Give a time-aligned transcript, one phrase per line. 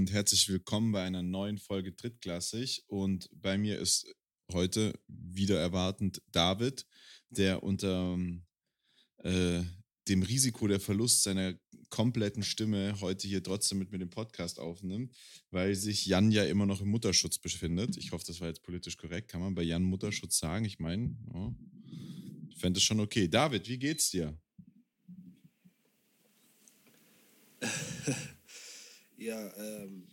[0.00, 2.84] und herzlich willkommen bei einer neuen Folge Drittklassig.
[2.86, 4.06] Und bei mir ist
[4.50, 6.86] heute wieder erwartend David,
[7.28, 8.18] der unter
[9.18, 9.60] äh,
[10.08, 11.52] dem Risiko der Verlust seiner
[11.90, 15.14] kompletten Stimme heute hier trotzdem mit mir den Podcast aufnimmt,
[15.50, 17.98] weil sich Jan ja immer noch im Mutterschutz befindet.
[17.98, 19.30] Ich hoffe, das war jetzt politisch korrekt.
[19.30, 20.64] Kann man bei Jan Mutterschutz sagen?
[20.64, 21.54] Ich meine, ja,
[22.48, 23.28] ich fände es schon okay.
[23.28, 24.34] David, wie geht's dir?
[29.20, 30.06] ja, ähm,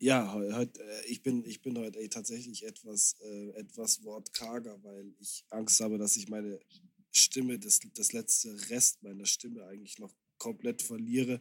[0.00, 5.14] ja, heute, äh, ich bin, ich bin heute ey, tatsächlich etwas, äh, etwas wortkarger, weil
[5.20, 6.60] ich Angst habe, dass ich meine
[7.12, 11.40] Stimme, das, das letzte Rest meiner Stimme eigentlich noch komplett verliere.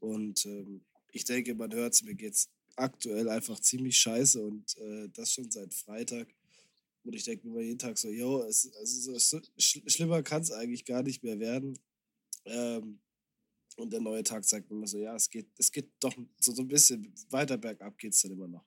[0.00, 4.76] Und ähm, ich denke, man hört es, mir geht es aktuell einfach ziemlich scheiße und
[4.78, 6.28] äh, das schon seit Freitag.
[7.04, 10.84] Und ich denke mir jeden Tag so, yo, es, es sch schlimmer kann es eigentlich
[10.84, 11.78] gar nicht mehr werden.
[12.44, 13.00] Ähm,
[13.78, 16.62] und der neue Tag sagt mir so, ja, es geht, es geht doch so, so
[16.62, 18.64] ein bisschen weiter bergab geht es dann immer noch.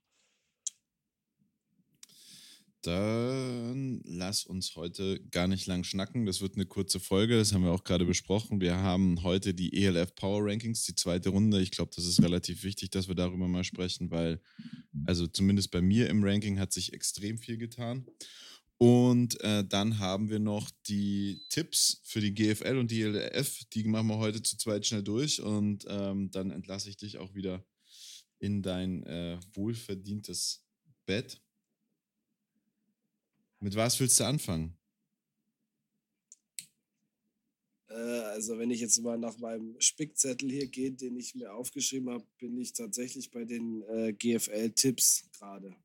[2.83, 6.25] Dann lass uns heute gar nicht lang schnacken.
[6.25, 8.59] Das wird eine kurze Folge, das haben wir auch gerade besprochen.
[8.59, 11.61] Wir haben heute die ELF Power Rankings, die zweite Runde.
[11.61, 14.41] Ich glaube, das ist relativ wichtig, dass wir darüber mal sprechen, weil,
[15.05, 18.07] also zumindest bei mir im Ranking hat sich extrem viel getan.
[18.81, 23.63] Und äh, dann haben wir noch die Tipps für die GFL und die ELF.
[23.65, 27.35] Die machen wir heute zu zweit schnell durch und ähm, dann entlasse ich dich auch
[27.35, 27.63] wieder
[28.39, 30.65] in dein äh, wohlverdientes
[31.05, 31.39] Bett.
[33.59, 34.75] Mit was willst du anfangen?
[37.87, 42.09] Äh, also wenn ich jetzt mal nach meinem Spickzettel hier gehe, den ich mir aufgeschrieben
[42.09, 45.75] habe, bin ich tatsächlich bei den äh, GFL-Tipps gerade.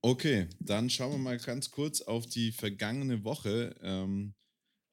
[0.00, 3.74] Okay, dann schauen wir mal ganz kurz auf die vergangene Woche.
[3.82, 4.34] Ähm,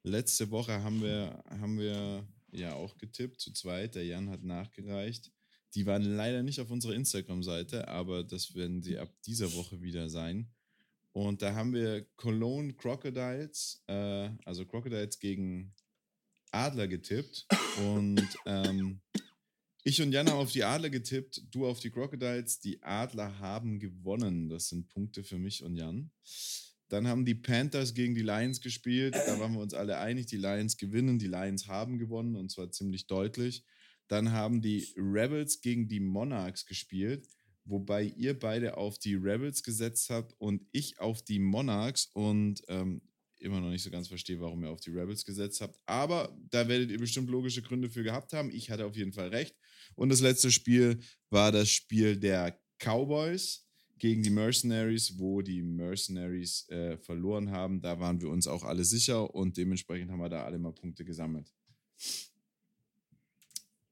[0.03, 3.93] letzte Woche haben wir, haben wir ja auch getippt, zu zweit.
[3.93, 5.31] Der Jan hat nachgereicht.
[5.75, 10.09] Die waren leider nicht auf unserer Instagram-Seite, aber das werden sie ab dieser Woche wieder
[10.09, 10.51] sein.
[11.11, 15.75] Und da haben wir Cologne Crocodiles, äh, also Crocodiles gegen
[16.51, 17.45] Adler getippt.
[17.77, 19.01] Und ähm,
[19.85, 22.59] ich und Jan haben auf die Adler getippt, du auf die Crocodiles.
[22.59, 24.49] Die Adler haben gewonnen.
[24.49, 26.11] Das sind Punkte für mich und Jan.
[26.89, 29.15] Dann haben die Panthers gegen die Lions gespielt.
[29.15, 31.19] Da waren wir uns alle einig, die Lions gewinnen.
[31.19, 33.63] Die Lions haben gewonnen und zwar ziemlich deutlich.
[34.07, 37.27] Dann haben die Rebels gegen die Monarchs gespielt
[37.65, 43.01] wobei ihr beide auf die Rebels gesetzt habt und ich auf die Monarchs und ähm,
[43.45, 45.79] immer noch nicht so ganz verstehe, warum ihr auf die Rebels gesetzt habt.
[45.85, 48.51] Aber da werdet ihr bestimmt logische Gründe für gehabt haben.
[48.51, 49.55] Ich hatte auf jeden Fall recht.
[49.95, 53.65] Und das letzte Spiel war das Spiel der Cowboys
[53.97, 57.81] gegen die Mercenaries, wo die Mercenaries äh, verloren haben.
[57.81, 61.05] Da waren wir uns auch alle sicher und dementsprechend haben wir da alle mal Punkte
[61.05, 61.53] gesammelt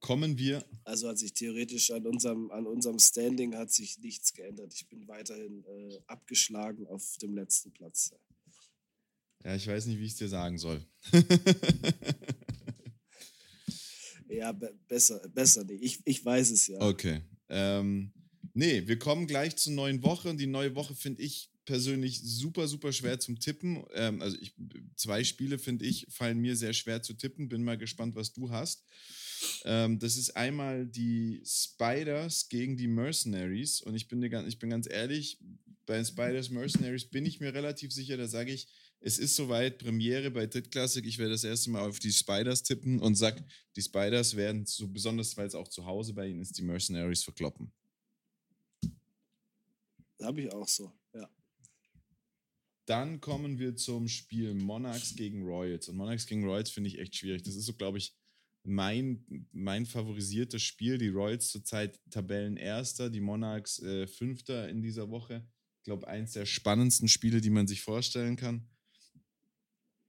[0.03, 0.63] kommen wir.
[0.83, 4.73] Also hat sich theoretisch an unserem, an unserem Standing hat sich nichts geändert.
[4.75, 8.13] Ich bin weiterhin äh, abgeschlagen auf dem letzten Platz.
[9.43, 10.85] Ja, ich weiß nicht, wie ich es dir sagen soll.
[14.29, 15.83] ja, be besser, besser nicht.
[15.83, 16.79] Ich, ich weiß es ja.
[16.79, 17.21] Okay.
[17.49, 18.13] Ähm,
[18.53, 22.67] nee, wir kommen gleich zur neuen Woche und die neue Woche finde ich persönlich super,
[22.67, 23.83] super schwer zum Tippen.
[23.93, 24.55] Ähm, also ich,
[24.95, 27.49] zwei Spiele, finde ich, fallen mir sehr schwer zu tippen.
[27.49, 28.85] Bin mal gespannt, was du hast.
[29.65, 33.81] Ähm, das ist einmal die Spiders gegen die Mercenaries.
[33.81, 35.39] Und ich bin, dir, ich bin ganz ehrlich,
[35.85, 38.67] bei Spiders Mercenaries bin ich mir relativ sicher, da sage ich,
[39.05, 41.05] es ist soweit, Premiere bei Drittklassik.
[41.05, 43.43] Ich werde das erste Mal auf die Spiders tippen und sage,
[43.75, 47.21] die Spiders werden, so besonders weil es auch zu Hause bei ihnen ist, die Mercenaries
[47.21, 47.71] verkloppen.
[50.21, 51.29] Habe ich auch so, ja.
[52.85, 55.89] Dann kommen wir zum Spiel Monarchs gegen Royals.
[55.89, 57.43] Und Monarchs gegen Royals finde ich echt schwierig.
[57.43, 58.15] Das ist so, glaube ich,
[58.63, 60.97] mein, mein favorisiertes Spiel.
[60.97, 65.45] Die Royals zurzeit Tabellenerster, die Monarchs äh, Fünfter in dieser Woche.
[65.79, 68.69] Ich glaube, eins der spannendsten Spiele, die man sich vorstellen kann.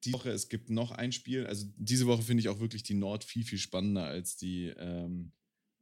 [0.04, 1.46] Die Woche, es gibt noch ein Spiel.
[1.46, 5.32] Also diese Woche finde ich auch wirklich die Nord viel, viel spannender als die, ähm,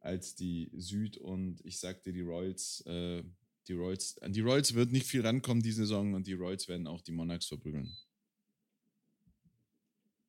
[0.00, 1.16] als die Süd.
[1.16, 3.22] Und ich sagte, die Royals, äh,
[3.68, 6.86] die Royals, an die Royals wird nicht viel rankommen diese Saison und die Royals werden
[6.86, 7.96] auch die Monarchs verprügeln.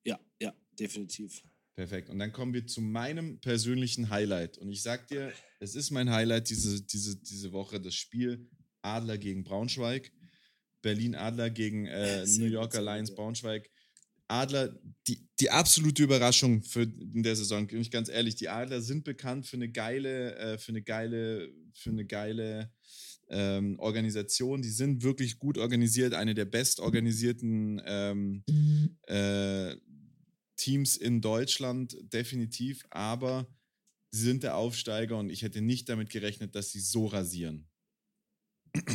[0.05, 1.43] Ja, ja, definitiv.
[1.75, 2.09] Perfekt.
[2.09, 4.59] Und dann kommen wir zu meinem persönlichen Highlight.
[4.59, 8.47] Und ich sag dir, es ist mein Highlight diese, diese, diese Woche, das Spiel
[8.83, 10.11] Adler gegen Braunschweig.
[10.83, 13.71] Berlin Adler gegen äh, New Yorker Lions Braunschweig.
[14.33, 14.75] Adler,
[15.07, 17.67] die, die absolute Überraschung für in der Saison.
[17.67, 21.53] Bin ich ganz ehrlich, die Adler sind bekannt für eine geile, äh, für eine geile,
[21.73, 22.71] für eine geile
[23.29, 24.61] ähm, Organisation.
[24.61, 28.43] Die sind wirklich gut organisiert, eine der bestorganisierten ähm,
[29.07, 29.75] äh,
[30.55, 33.47] Teams in Deutschland definitiv, aber
[34.11, 37.67] sie sind der Aufsteiger und ich hätte nicht damit gerechnet, dass sie so rasieren.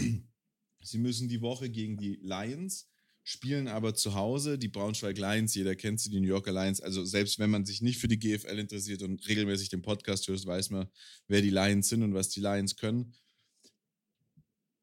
[0.81, 2.89] sie müssen die Woche gegen die Lions,
[3.29, 6.81] spielen aber zu Hause die Braunschweig Lions, jeder kennt sie, die New Yorker Lions.
[6.81, 10.47] Also selbst wenn man sich nicht für die GFL interessiert und regelmäßig den Podcast hört,
[10.47, 10.89] weiß man,
[11.27, 13.15] wer die Lions sind und was die Lions können.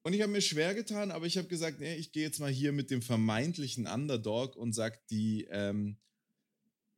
[0.04, 2.52] Und ich habe mir schwer getan, aber ich habe gesagt, nee, ich gehe jetzt mal
[2.52, 5.98] hier mit dem vermeintlichen Underdog und sage, die ähm,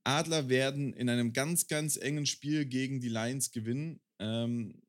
[0.04, 4.02] Adler werden in einem ganz, ganz engen Spiel gegen die Lions gewinnen.
[4.20, 4.82] Ähm,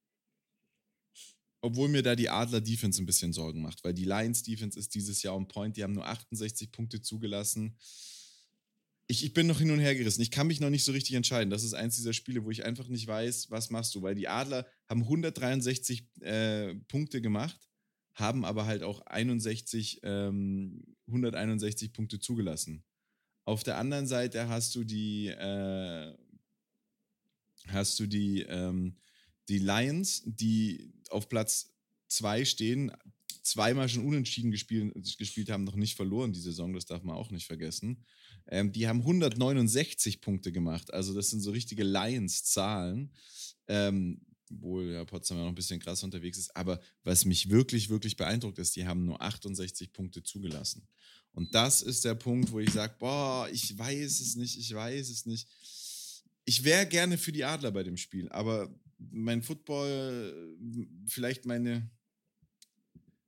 [1.61, 4.95] obwohl mir da die Adler Defense ein bisschen Sorgen macht, weil die Lions Defense ist
[4.95, 5.77] dieses Jahr on point.
[5.77, 7.77] Die haben nur 68 Punkte zugelassen.
[9.09, 10.21] Ich, ich bin noch hin und her gerissen.
[10.21, 11.51] Ich kann mich noch nicht so richtig entscheiden.
[11.51, 14.29] Das ist eins dieser Spiele, wo ich einfach nicht weiß, was machst du, weil die
[14.29, 17.59] Adler haben 163 äh, Punkte gemacht,
[18.15, 22.85] haben aber halt auch 61, ähm, 161 Punkte zugelassen.
[23.45, 26.15] Auf der anderen Seite hast du die, äh,
[27.69, 28.99] hast du die, ähm,
[29.49, 31.73] die Lions, die auf Platz
[32.09, 32.93] zwei stehen,
[33.43, 37.31] zweimal schon unentschieden gespielt, gespielt haben, noch nicht verloren die Saison, das darf man auch
[37.31, 38.05] nicht vergessen.
[38.47, 43.13] Ähm, die haben 169 Punkte gemacht, also das sind so richtige Lions-Zahlen.
[43.67, 46.55] Ähm, obwohl ja Potsdam ja noch ein bisschen krass unterwegs ist.
[46.57, 50.87] Aber was mich wirklich, wirklich beeindruckt ist, die haben nur 68 Punkte zugelassen.
[51.33, 55.11] Und das ist der Punkt, wo ich sage, boah, ich weiß es nicht, ich weiß
[55.11, 55.49] es nicht.
[56.45, 60.57] Ich wäre gerne für die Adler bei dem Spiel, aber mein Football,
[61.07, 61.91] vielleicht meine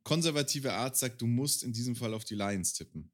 [0.03, 3.11] konservative Art sagt, du musst in diesem Fall auf die Lions tippen.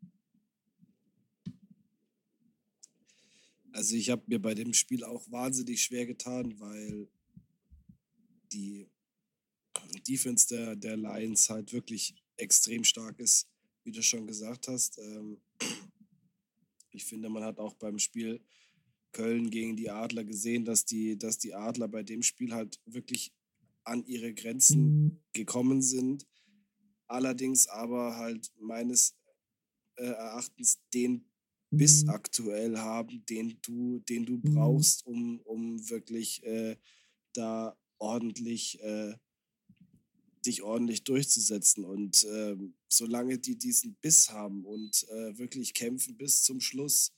[3.73, 7.09] Also ich habe mir bei dem Spiel auch wahnsinnig schwer getan, weil
[8.51, 8.89] die
[10.09, 13.49] Defense der, der Lions halt wirklich extrem stark ist,
[13.85, 14.99] wie du schon gesagt hast.
[14.99, 15.39] Ähm,
[16.91, 18.41] ich finde, man hat auch beim Spiel
[19.17, 23.33] Köln gegen die Adler gesehen, dass die, dass die Adler bei dem Spiel halt wirklich
[23.83, 26.27] an ihre Grenzen gekommen sind.
[27.07, 29.15] Allerdings aber halt meines
[29.97, 31.25] äh, Erachtens den
[31.71, 36.77] bis aktuell haben, den du, den du brauchst, um, um wirklich äh,
[37.33, 39.15] da ordentlich äh,
[40.45, 41.85] dich ordentlich durchzusetzen.
[41.85, 42.57] Und äh,
[42.89, 47.16] solange die diesen Biss haben und äh, wirklich kämpfen bis zum Schluss,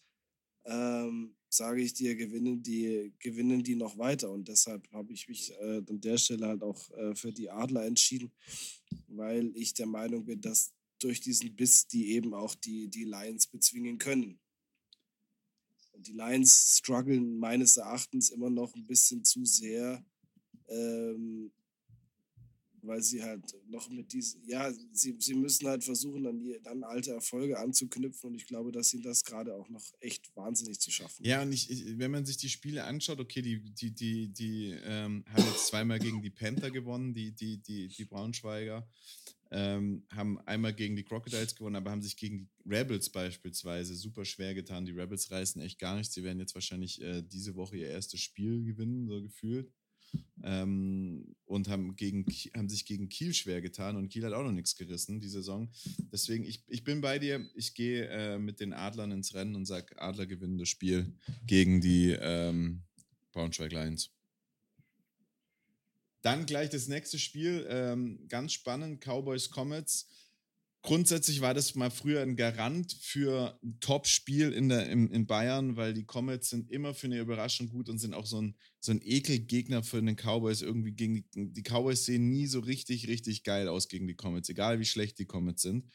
[0.69, 4.31] ähm, sage ich dir, gewinnen die, gewinnen die noch weiter.
[4.31, 7.87] Und deshalb habe ich mich äh, an der Stelle halt auch äh, für die Adler
[7.87, 8.31] entschieden,
[9.09, 13.47] weil ich der Meinung bin, dass durch diesen Biss die eben auch die, die Lions
[13.47, 14.39] bezwingen können.
[15.93, 20.05] Und die Lions strugglen meines Erachtens immer noch ein bisschen zu sehr
[20.69, 21.51] ähm,
[22.89, 26.83] weil sie halt noch mit diesen, ja, sie, sie müssen halt versuchen, an, die, an
[26.83, 30.91] alte Erfolge anzuknüpfen und ich glaube, dass ihnen das gerade auch noch echt wahnsinnig zu
[30.91, 31.25] schaffen.
[31.25, 34.77] Ja, und ich, ich, wenn man sich die Spiele anschaut, okay, die, die, die, die
[34.85, 38.89] ähm, haben jetzt zweimal gegen die Panther gewonnen, die, die, die, die Braunschweiger,
[39.51, 44.25] ähm, haben einmal gegen die Crocodiles gewonnen, aber haben sich gegen die Rebels beispielsweise super
[44.25, 44.85] schwer getan.
[44.85, 46.15] Die Rebels reißen echt gar nichts.
[46.15, 49.73] Sie werden jetzt wahrscheinlich äh, diese Woche ihr erstes Spiel gewinnen, so gefühlt
[50.43, 52.25] ähm, und haben, gegen,
[52.57, 55.71] haben sich gegen Kiel schwer getan und Kiel hat auch noch nichts gerissen die Saison.
[56.13, 57.49] Deswegen, ich, ich bin bei dir.
[57.55, 61.15] Ich gehe äh, mit den Adlern ins Rennen und sage, Adler gewinnen das Spiel
[61.47, 62.83] gegen die ähm,
[63.33, 64.11] Braunschweig Lions.
[66.23, 70.09] Dann gleich das nächste Spiel, ähm, ganz spannend, Cowboys Comets
[70.83, 75.95] grundsätzlich war das mal früher ein Garant für ein Top-Spiel in, in, in Bayern, weil
[75.95, 79.01] die Comets sind immer für eine Überraschung gut und sind auch so ein, so ein
[79.03, 80.63] Ekelgegner für den Cowboys.
[80.63, 84.49] Irgendwie gegen die, die Cowboys sehen nie so richtig, richtig geil aus gegen die Comets,
[84.49, 85.87] egal wie schlecht die Comets sind.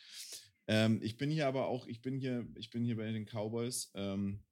[0.68, 3.92] Ähm, ich bin hier aber auch, ich bin hier, ich bin hier bei den Cowboys.
[3.96, 4.44] Ähm,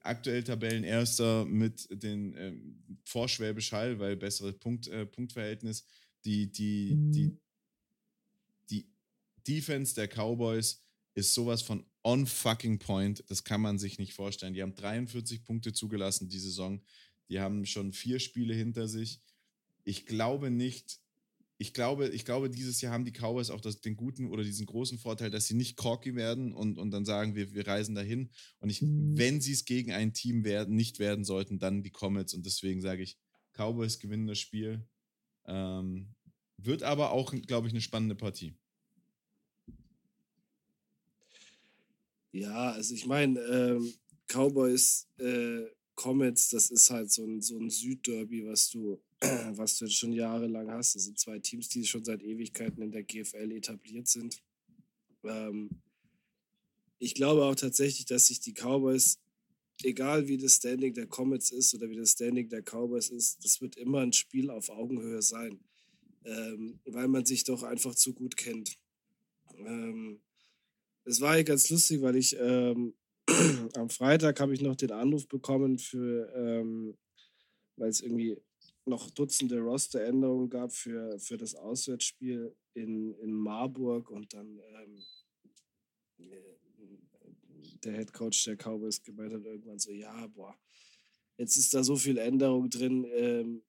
[0.00, 5.86] aktuell Tabellenerster mit den ähm, Vorschwäbisch Hall, weil besseres Punkt, äh, Punktverhältnis.
[6.24, 7.40] Die, die, die mhm.
[9.46, 10.82] Defense der Cowboys
[11.14, 13.24] ist sowas von on fucking point.
[13.28, 14.54] Das kann man sich nicht vorstellen.
[14.54, 16.82] Die haben 43 Punkte zugelassen die Saison.
[17.28, 19.20] Die haben schon vier Spiele hinter sich.
[19.84, 21.00] Ich glaube nicht,
[21.58, 24.66] ich glaube, ich glaube, dieses Jahr haben die Cowboys auch das, den guten oder diesen
[24.66, 28.30] großen Vorteil, dass sie nicht corky werden und, und dann sagen, wir, wir reisen dahin.
[28.58, 29.16] Und ich, mhm.
[29.16, 32.34] wenn sie es gegen ein Team werden, nicht werden sollten, dann die Comets.
[32.34, 33.16] Und deswegen sage ich,
[33.54, 34.86] Cowboys gewinnen das Spiel.
[35.46, 36.14] Ähm,
[36.58, 38.54] wird aber auch, glaube ich, eine spannende Partie.
[42.40, 43.94] Ja, also ich meine, ähm,
[44.28, 45.62] Cowboys, äh,
[45.94, 49.02] Comets, das ist halt so ein, so ein Südderby, was du,
[49.52, 50.94] was du jetzt schon jahrelang hast.
[50.94, 54.42] Das sind zwei Teams, die schon seit Ewigkeiten in der GFL etabliert sind.
[55.24, 55.70] Ähm,
[56.98, 59.18] ich glaube auch tatsächlich, dass sich die Cowboys
[59.82, 63.60] egal wie das Standing der Comets ist oder wie das Standing der Cowboys ist, das
[63.60, 65.60] wird immer ein Spiel auf Augenhöhe sein,
[66.24, 68.78] ähm, weil man sich doch einfach zu gut kennt.
[69.58, 70.20] Ähm,
[71.06, 72.94] es war ganz lustig, weil ich ähm,
[73.74, 76.96] am Freitag habe ich noch den Anruf bekommen für, ähm,
[77.76, 78.36] weil es irgendwie
[78.84, 85.02] noch Dutzende Rosteränderungen gab für, für das Auswärtsspiel in, in Marburg und dann ähm,
[87.84, 90.56] der Head Coach der Cowboys gemeint hat irgendwann so, ja, boah,
[91.38, 93.62] jetzt ist da so viel Änderung drin, ähm,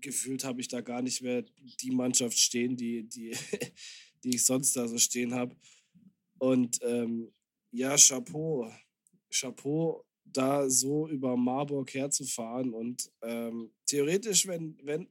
[0.00, 1.44] gefühlt habe ich da gar nicht mehr
[1.80, 3.32] die Mannschaft stehen, die, die,
[4.24, 5.56] die ich sonst da so stehen habe.
[6.38, 7.32] Und ähm,
[7.70, 8.70] ja, Chapeau,
[9.30, 15.08] Chapeau, da so über Marburg herzufahren und ähm, theoretisch, wenn, wenn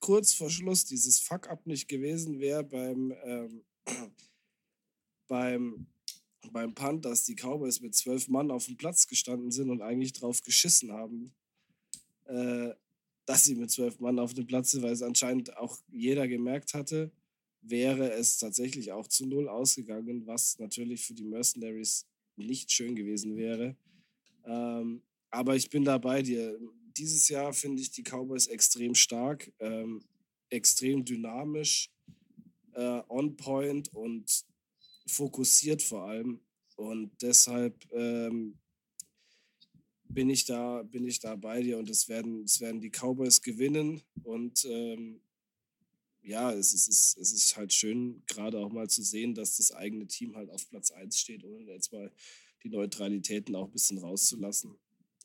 [0.00, 3.64] kurz vor Schluss dieses Fuck-up nicht gewesen wäre beim, ähm,
[5.28, 5.86] beim
[6.52, 10.12] beim Punt, dass die Cowboys mit zwölf Mann auf dem Platz gestanden sind und eigentlich
[10.12, 11.34] drauf geschissen haben,
[12.24, 12.70] äh,
[13.26, 16.74] dass sie mit zwölf Mann auf dem Platz sind, weil es anscheinend auch jeder gemerkt
[16.74, 17.10] hatte,
[17.66, 22.06] wäre es tatsächlich auch zu null ausgegangen, was natürlich für die Mercenaries
[22.36, 23.76] nicht schön gewesen wäre.
[24.44, 26.58] Ähm, aber ich bin da bei dir.
[26.96, 30.04] Dieses Jahr finde ich die Cowboys extrem stark, ähm,
[30.50, 31.90] extrem dynamisch,
[32.74, 34.44] äh, on point und
[35.06, 36.40] fokussiert vor allem.
[36.76, 38.58] Und deshalb ähm,
[40.08, 43.42] bin ich da, bin ich da bei dir und es werden, es werden die Cowboys
[43.42, 44.02] gewinnen.
[44.22, 45.20] Und ähm,
[46.24, 49.58] ja, es ist, es, ist, es ist halt schön, gerade auch mal zu sehen, dass
[49.58, 52.10] das eigene Team halt auf Platz 1 steht, ohne jetzt mal
[52.62, 54.74] die Neutralitäten auch ein bisschen rauszulassen.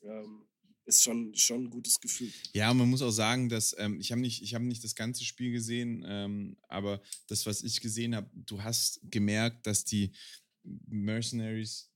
[0.02, 0.42] Ähm,
[0.84, 2.32] ist schon, schon ein gutes Gefühl.
[2.52, 5.52] Ja, man muss auch sagen, dass ähm, ich habe nicht, hab nicht das ganze Spiel
[5.52, 10.12] gesehen, ähm, aber das, was ich gesehen habe, du hast gemerkt, dass die
[10.62, 11.90] Mercenaries,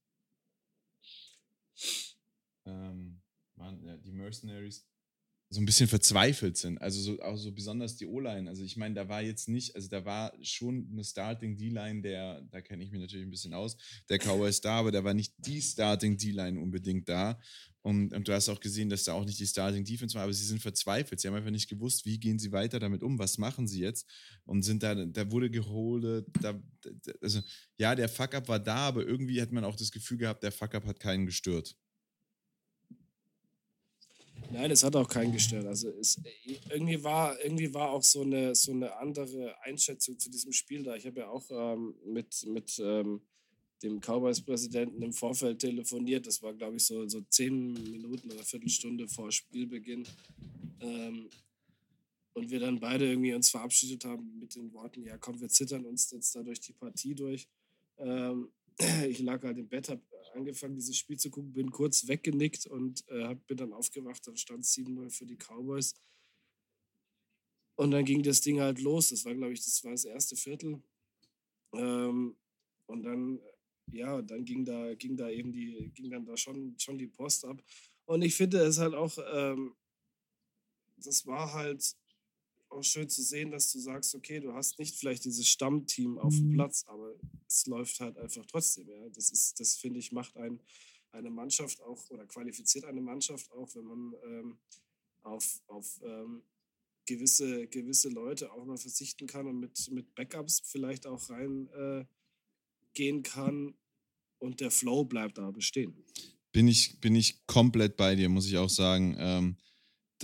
[2.65, 3.21] ähm,
[3.57, 4.87] man, ja, die Mercenaries
[5.51, 6.79] so ein bisschen verzweifelt sind.
[6.79, 8.49] Also so, auch so besonders die O-Line.
[8.49, 12.43] Also ich meine, da war jetzt nicht, also da war schon eine Starting D-Line, der,
[12.51, 13.77] da kenne ich mich natürlich ein bisschen aus,
[14.09, 17.39] der Cowboys da, aber da war nicht die Starting D-Line unbedingt da.
[17.83, 20.33] Und, und, du hast auch gesehen, dass da auch nicht die Starting Defense war, aber
[20.33, 21.21] sie sind verzweifelt.
[21.21, 24.09] Sie haben einfach nicht gewusst, wie gehen sie weiter damit um, was machen sie jetzt
[24.47, 26.59] und sind da, da wurde geholt, da,
[27.21, 27.41] also
[27.77, 30.87] ja, der Fuck-Up war da, aber irgendwie hat man auch das Gefühl gehabt, der Fuck-Up
[30.87, 31.77] hat keinen gestört.
[34.51, 35.67] Nein, es hat auch keinen gestört.
[35.67, 36.21] Also es,
[36.71, 40.95] irgendwie, war, irgendwie war auch so eine, so eine andere Einschätzung zu diesem Spiel da.
[40.95, 43.21] Ich habe ja auch ähm, mit, mit ähm,
[43.83, 46.27] dem Cowboys-Präsidenten im Vorfeld telefoniert.
[46.27, 50.05] Das war, glaube ich, so, so zehn Minuten oder Viertelstunde vor Spielbeginn.
[50.81, 51.29] Ähm,
[52.35, 55.85] und wir dann beide irgendwie uns verabschiedet haben mit den Worten, ja komm, wir zittern
[55.87, 57.49] uns jetzt da durch die Partie durch.
[57.99, 58.49] Ähm,
[59.09, 60.03] ich lag halt im Bett, habe
[60.35, 64.64] angefangen, dieses Spiel zu gucken, bin kurz weggenickt und äh, bin dann aufgewacht, dann stand
[64.64, 65.95] es 7-0 für die Cowboys.
[67.76, 69.11] Und dann ging das Ding halt los.
[69.11, 70.83] Das war, glaube ich, das war das erste Viertel.
[71.73, 72.37] Ähm,
[72.87, 73.41] und dann,
[73.91, 77.45] ja, dann ging da, ging da eben die, ging dann da schon, schon die Post
[77.45, 77.62] ab.
[78.05, 79.75] Und ich finde es halt auch, ähm,
[80.97, 81.97] das war halt
[82.75, 86.35] auch schön zu sehen, dass du sagst, okay, du hast nicht vielleicht dieses Stammteam auf
[86.35, 86.54] dem mhm.
[86.54, 87.14] Platz, aber
[87.47, 88.88] es läuft halt einfach trotzdem.
[88.88, 89.09] Ja.
[89.11, 90.61] Das ist, das finde ich, macht ein,
[91.12, 94.59] eine Mannschaft auch oder qualifiziert eine Mannschaft auch, wenn man ähm,
[95.23, 96.43] auf, auf ähm,
[97.07, 102.09] gewisse, gewisse Leute auch mal verzichten kann und mit, mit Backups vielleicht auch reingehen
[102.95, 103.75] äh, kann
[104.38, 106.04] und der Flow bleibt da bestehen.
[106.52, 109.16] Bin ich, bin ich komplett bei dir, muss ich auch sagen.
[109.19, 109.57] Ähm,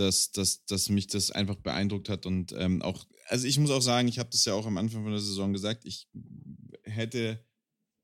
[0.00, 3.82] dass, dass, dass mich das einfach beeindruckt hat und ähm, auch, also ich muss auch
[3.82, 6.08] sagen, ich habe das ja auch am Anfang von der Saison gesagt, ich
[6.84, 7.44] hätte,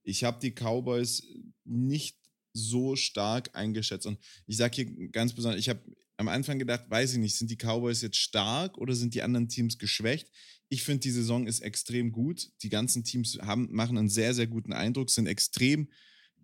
[0.03, 1.23] ich habe die Cowboys
[1.65, 2.19] nicht
[2.53, 5.83] so stark eingeschätzt und ich sage hier ganz besonders, ich habe
[6.19, 9.49] am Anfang gedacht, weiß ich nicht, sind die Cowboys jetzt stark oder sind die anderen
[9.49, 10.31] Teams geschwächt?
[10.69, 12.51] Ich finde, die Saison ist extrem gut.
[12.63, 15.91] Die ganzen Teams haben, machen einen sehr, sehr guten Eindruck, sind extrem,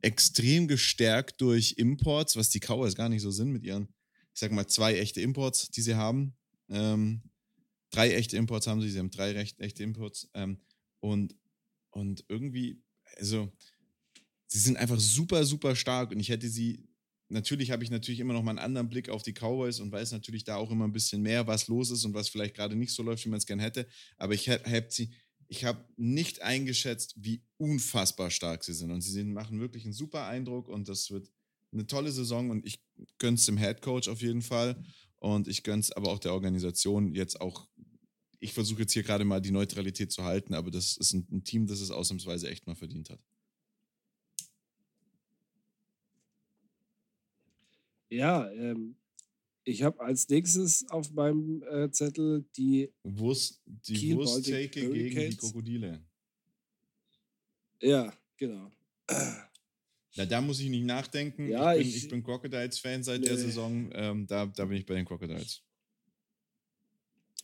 [0.03, 3.89] extrem gestärkt durch Imports, was die Cowboys gar nicht so sind mit ihren
[4.35, 6.35] ich sag mal, zwei echte Imports, die sie haben.
[6.69, 7.23] Ähm,
[7.91, 10.29] drei echte Imports haben sie, sie haben drei recht, echte Imports.
[10.35, 10.59] Ähm,
[11.01, 11.37] und,
[11.91, 12.83] und irgendwie,
[13.17, 13.53] also,
[14.47, 16.89] sie sind einfach super, super stark und ich hätte sie,
[17.29, 20.13] natürlich habe ich natürlich immer noch mal einen anderen Blick auf die Cowboys und weiß
[20.13, 22.93] natürlich da auch immer ein bisschen mehr, was los ist und was vielleicht gerade nicht
[22.93, 23.87] so läuft, wie man es gerne hätte.
[24.17, 25.11] Aber ich habe sie,
[25.49, 28.91] ich habe nicht eingeschätzt, wie unfassbar stark sie sind.
[28.91, 31.31] Und sie sind, machen wirklich einen super Eindruck und das wird
[31.73, 32.81] eine tolle Saison und ich
[33.19, 34.83] gönne es dem Head Coach auf jeden Fall.
[35.19, 37.69] Und ich gönne es aber auch der Organisation jetzt auch.
[38.41, 41.45] Ich versuche jetzt hier gerade mal die Neutralität zu halten, aber das ist ein, ein
[41.45, 43.21] Team, das es ausnahmsweise echt mal verdient hat.
[48.09, 48.97] Ja, ähm,
[49.65, 55.37] ich habe als nächstes auf meinem äh, Zettel die Wurst, die Wursttheke gegen die.
[55.37, 56.05] Krokodile.
[57.81, 58.73] Ja, genau.
[60.15, 61.49] Ja, da muss ich nicht nachdenken.
[61.49, 63.41] Ja, ich, bin, ich- ich bin Crocodiles-Fan seit der Nee.
[63.41, 63.91] Saison.
[63.95, 65.63] Ähm, da, da bin ich bei den Crocodiles.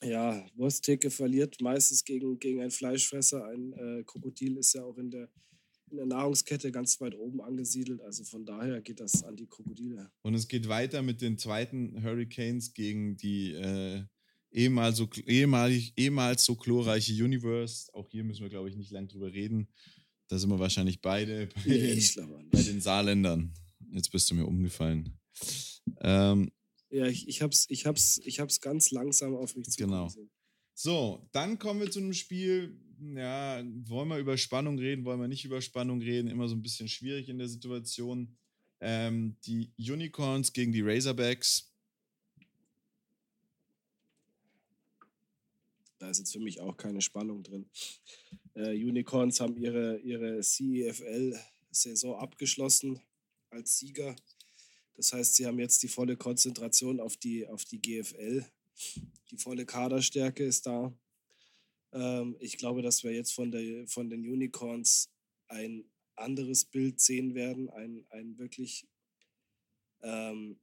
[0.02, 3.44] Ja, Wursttheke verliert meistens gegen, gegen einen Fleischfresser.
[3.46, 5.28] Ein äh, Krokodil ist ja auch in der,
[5.90, 8.00] in der Nahrungskette ganz weit oben angesiedelt.
[8.02, 10.10] Also von daher geht das an die Krokodile.
[10.22, 14.04] Und es geht weiter mit den zweiten Hurricanes gegen die äh,
[14.52, 17.92] ehemals, so, ehemalig, ehemals so chlorreiche Universe.
[17.92, 19.68] Auch hier müssen wir, glaube ich, nicht lang drüber reden.
[20.28, 23.52] Da sind wir wahrscheinlich beide bei, Nee, den, bei den Saarländern.
[23.92, 25.18] Jetzt bist du mir umgefallen.
[26.00, 26.50] Ähm,
[26.90, 30.28] Ja, ich, ich habe es ich hab's, ich hab's ganz langsam auf mich zukommen Genau.
[30.74, 32.78] So, dann kommen wir zu einem Spiel.
[33.00, 36.28] Ja, wollen wir über Spannung reden, wollen wir nicht über Spannung reden?
[36.28, 38.36] Immer so ein bisschen schwierig in der Situation.
[38.80, 41.72] Ähm, die Unicorns gegen die Razorbacks.
[45.98, 47.68] Da ist jetzt für mich auch keine Spannung drin.
[48.58, 53.00] Äh, Unicorns haben ihre, ihre CEFL-Saison abgeschlossen
[53.50, 54.16] als Sieger.
[54.96, 58.44] Das heißt, sie haben jetzt die volle Konzentration auf die, auf die GFL.
[59.30, 60.92] Die volle Kaderstärke ist da.
[61.92, 65.08] Ähm, ich glaube, dass wir jetzt von, der, von den Unicorns
[65.46, 65.84] ein
[66.16, 68.88] anderes Bild sehen werden, ein, ein wirklich
[70.02, 70.58] ähm,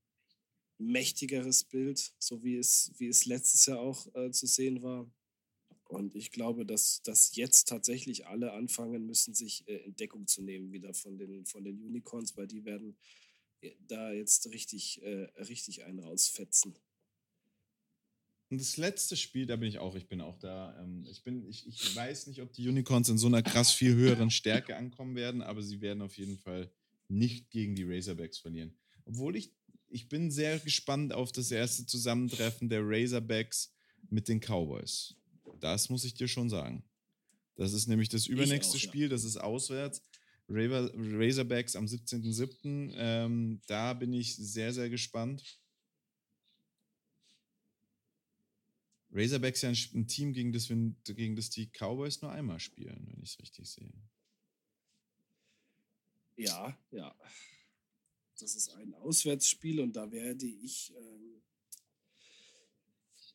[0.77, 5.09] mächtigeres Bild, so wie es, wie es letztes Jahr auch äh, zu sehen war.
[5.87, 10.41] Und ich glaube, dass, dass jetzt tatsächlich alle anfangen müssen, sich äh, in Deckung zu
[10.41, 12.97] nehmen wieder von den, von den Unicorns, weil die werden
[13.61, 16.75] äh, da jetzt richtig, äh, richtig einen rausfetzen.
[18.49, 20.79] Und das letzte Spiel, da bin ich auch, ich bin auch da.
[20.81, 23.95] Ähm, ich, bin, ich, ich weiß nicht, ob die Unicorns in so einer krass viel
[23.95, 26.71] höheren Stärke ankommen werden, aber sie werden auf jeden Fall
[27.07, 28.75] nicht gegen die Razorbacks verlieren.
[29.05, 29.51] Obwohl ich,
[29.87, 33.73] ich bin sehr gespannt auf das erste Zusammentreffen der Razorbacks
[34.09, 35.15] mit den Cowboys.
[35.65, 36.83] Das muss ich dir schon sagen.
[37.55, 38.87] Das ist nämlich das übernächste auch, ja.
[38.87, 40.03] Spiel, das ist auswärts.
[40.47, 42.93] Razorbacks am 17.07.
[42.95, 45.59] Ähm, da bin ich sehr, sehr gespannt.
[49.09, 53.07] Razorbacks ja ein, ein Team, gegen das, wir, gegen das die Cowboys nur einmal spielen,
[53.07, 53.91] wenn ich es richtig sehe.
[56.35, 57.15] Ja, ja.
[58.39, 61.41] Das ist ein Auswärtsspiel und da werde ich, ähm,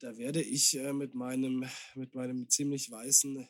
[0.00, 3.46] da werde ich äh, mit meinem, mit meinem ziemlich weißen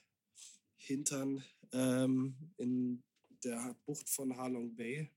[0.76, 3.02] Hintern ähm, in
[3.44, 5.08] der Bucht von Halong Bay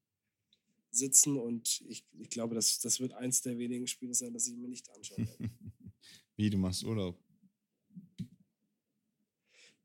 [0.91, 4.55] sitzen und ich, ich glaube, das, das wird eins der wenigen Spiele sein, das ich
[4.55, 5.49] mir nicht anschauen werde.
[6.35, 7.19] Wie, du machst Urlaub?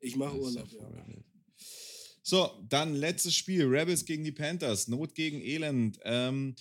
[0.01, 0.81] Ich mache Urlaub, ja.
[0.81, 1.25] vorbereitet.
[2.23, 3.65] So, dann letztes Spiel.
[3.65, 4.87] Rebels gegen die Panthers.
[4.87, 5.99] Not gegen Elend.
[6.03, 6.55] Ähm,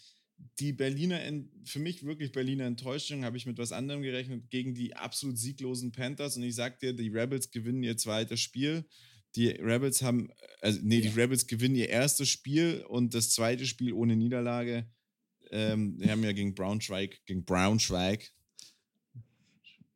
[0.59, 1.19] die Berliner,
[1.65, 5.91] für mich wirklich Berliner Enttäuschung, habe ich mit was anderem gerechnet, gegen die absolut sieglosen
[5.91, 6.37] Panthers.
[6.37, 8.85] Und ich sag dir, die Rebels gewinnen ihr zweites Spiel.
[9.35, 11.15] Die Rebels haben, also nee, die Ja.
[11.15, 14.89] Rebels gewinnen ihr erstes Spiel und das zweite Spiel ohne Niederlage.
[15.51, 18.31] Ähm, die haben ja gegen Braunschweig, gegen Braunschweig,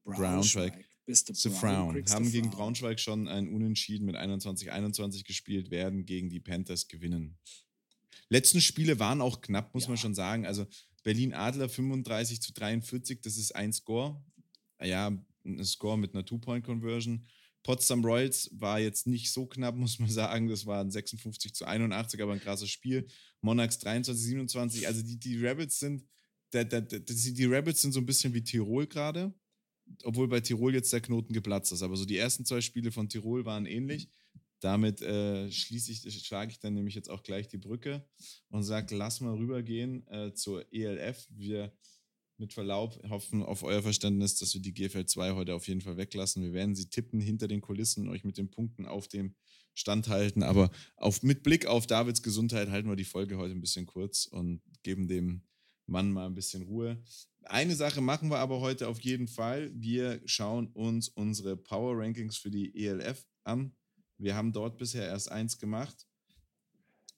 [0.04, 0.86] Braunschweig.
[1.06, 2.50] Bist du Brown, Haben gegen.
[2.52, 7.38] Braunschweig schon ein Unentschieden mit 21-21 gespielt, werden gegen die Panthers gewinnen.
[8.32, 10.02] Letzten Spiele waren auch knapp, muss man Ja.
[10.02, 10.46] schon sagen.
[10.46, 10.66] Also
[11.04, 14.24] Berlin Adler 35 zu 43, das ist ein Score.
[14.82, 15.12] Ja,
[15.46, 17.26] ein Score mit einer Two-Point-Conversion.
[17.64, 20.48] Potsdam Royals war jetzt nicht so knapp, muss man sagen.
[20.48, 23.06] Das war ein 56 zu 81, aber ein krasses Spiel.
[23.42, 24.88] Monarchs 23, 27.
[24.88, 26.08] Also die, die Rebels sind,
[26.54, 29.34] der, die die Rebels sind so ein bisschen wie Tirol gerade
[30.04, 31.82] obwohl bei Tirol jetzt der Knoten geplatzt ist.
[31.82, 34.08] Aber so die ersten zwei Spiele von Tirol waren ähnlich.
[34.62, 38.08] Damit äh, schließe ich, schlage ich dann nämlich jetzt auch gleich die Brücke
[38.50, 41.28] und sage, lass mal rübergehen äh, zur ELF.
[41.30, 41.74] Wir
[42.38, 45.98] mit Verlaub hoffen auf euer Verständnis, dass wir die GFL 2 heute auf jeden Fall
[45.98, 46.44] weglassen.
[46.44, 49.36] Wir werden sie tippen hinter den Kulissen und euch mit den Punkten auf dem
[49.74, 50.44] Stand halten.
[50.44, 54.26] Aber auf, mit Blick auf Davids Gesundheit halten wir die Folge heute ein bisschen kurz
[54.26, 55.44] und geben dem
[55.86, 57.02] Mann mal ein bisschen Ruhe.
[57.44, 59.72] Eine Sache machen wir aber heute auf jeden Fall.
[59.74, 63.76] Wir schauen uns unsere Power Rankings für die ELF an.
[64.22, 66.06] Wir haben dort bisher erst eins gemacht,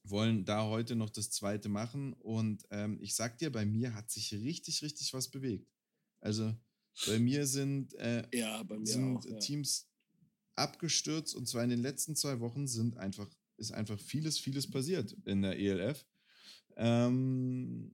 [0.05, 2.13] wollen da heute noch das zweite machen.
[2.13, 5.69] Und ähm, ich sag dir, bei mir hat sich richtig, richtig was bewegt.
[6.21, 6.55] Also
[7.05, 9.25] bei mir sind, äh, Ja, bei mir sind auch.
[9.25, 9.37] Ja.
[9.39, 9.89] Teams
[10.55, 15.13] abgestürzt und zwar in den letzten zwei Wochen sind einfach, ist einfach vieles, vieles passiert
[15.25, 16.05] in der ELF.
[16.77, 17.93] Ähm,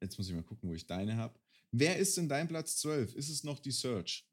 [0.00, 1.38] Jetzt muss ich mal gucken, wo ich deine habe.
[1.72, 3.14] Wer ist denn dein Platz 12?
[3.16, 4.27] Ist es noch die Search?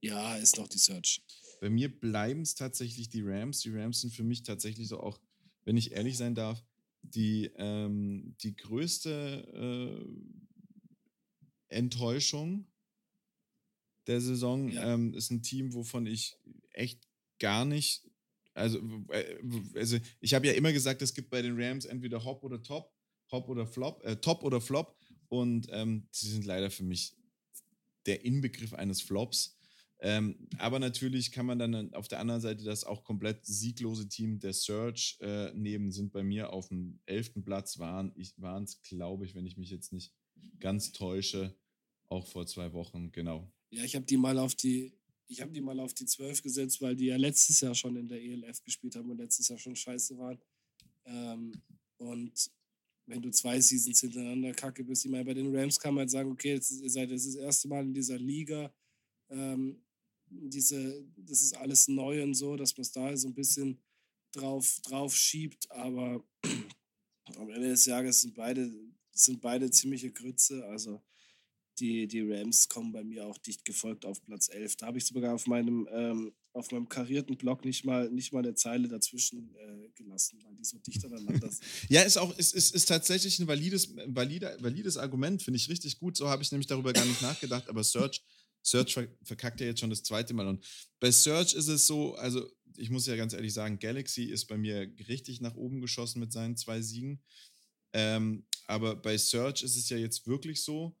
[0.00, 1.22] Ja, ist noch die Search.
[1.60, 3.60] Bei mir bleiben es tatsächlich die Rams.
[3.60, 5.20] Die Rams sind für mich tatsächlich so auch,
[5.64, 6.62] wenn ich ehrlich sein darf,
[7.02, 12.66] die, ähm, die größte äh, Enttäuschung
[14.06, 14.94] der Saison ja.
[14.94, 16.36] ähm, ist ein Team, wovon ich
[16.70, 17.06] echt
[17.38, 18.02] gar nicht,
[18.54, 19.38] also, äh,
[19.74, 22.92] also ich habe ja immer gesagt, es gibt bei den Rams entweder Hop oder Top,
[23.30, 24.96] Hop oder Flop, äh, Top oder Flop
[25.28, 27.14] und ähm, sie sind leider für mich
[28.06, 29.56] der Inbegriff eines Flops.
[30.02, 34.38] Ähm, aber natürlich kann man dann auf der anderen Seite das auch komplett sieglose Team
[34.38, 39.34] der Search äh, nehmen, sind bei mir auf dem elften Platz, waren es, glaube ich,
[39.34, 40.14] wenn ich mich jetzt nicht
[40.58, 41.54] ganz täusche,
[42.08, 43.52] auch vor zwei Wochen, genau.
[43.70, 44.92] Ja, ich habe die mal auf die,
[45.26, 48.08] ich habe die mal auf die 12 gesetzt, weil die ja letztes Jahr schon in
[48.08, 50.40] der ELF gespielt haben und letztes Jahr schon scheiße waren.
[51.04, 51.52] Ähm,
[51.98, 52.50] und
[53.06, 56.10] wenn du zwei Seasons hintereinander kacke bist, ich meine, bei den Rams kann man halt
[56.10, 58.72] sagen, okay, jetzt, ihr seid das, das erste Mal in dieser Liga.
[59.28, 59.82] Ähm,
[60.30, 63.80] diese, das ist alles neu und so, dass man es da so ein bisschen
[64.32, 66.24] drauf, drauf schiebt, aber
[67.36, 68.72] am Ende des Jahres sind beide,
[69.12, 70.64] sind beide ziemliche Grütze.
[70.66, 71.02] Also
[71.78, 74.76] die, die Rams kommen bei mir auch dicht gefolgt auf Platz 11.
[74.76, 78.40] Da habe ich sogar auf meinem, ähm, auf meinem karierten Blog nicht mal, nicht mal
[78.40, 81.64] eine Zeile dazwischen äh, gelassen, weil die so dicht aneinander sind.
[81.88, 85.98] ja, ist auch ist, ist, ist tatsächlich ein valides, valider, valides Argument, finde ich richtig
[85.98, 86.16] gut.
[86.16, 88.22] So habe ich nämlich darüber gar nicht nachgedacht, aber Search,
[88.62, 90.46] Search verkackt ja jetzt schon das zweite Mal.
[90.46, 90.64] Und
[90.98, 94.56] bei Search ist es so, also ich muss ja ganz ehrlich sagen, Galaxy ist bei
[94.56, 97.22] mir richtig nach oben geschossen mit seinen zwei Siegen.
[97.92, 100.96] Ähm, aber bei Search ist es ja jetzt wirklich so,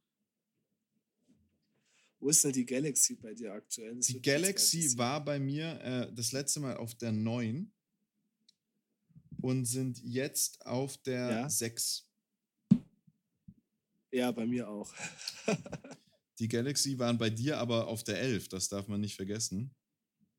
[2.18, 3.96] wo ist denn die Galaxy bei dir aktuell?
[3.96, 7.72] Das die Galaxy war bei mir äh, das letzte Mal auf der 9
[9.40, 11.48] und sind jetzt auf der ja?
[11.48, 12.06] 6.
[14.12, 14.92] Ja, bei mir auch.
[16.40, 19.70] die Galaxy waren bei dir aber auf der 11, das darf man nicht vergessen.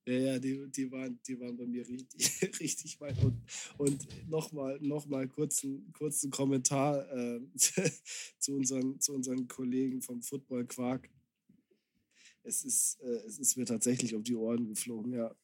[0.08, 3.24] Ja, ja, die, die, waren, die waren bei mir richtig, richtig weit.
[3.24, 3.40] Und,
[3.78, 7.40] und nochmal noch mal kurzen, kurzen Kommentar äh,
[8.40, 11.08] zu, unseren, zu unseren Kollegen vom Football Quark
[12.44, 15.36] es ist, äh, es ist mir tatsächlich um die Ohren geflogen, ja.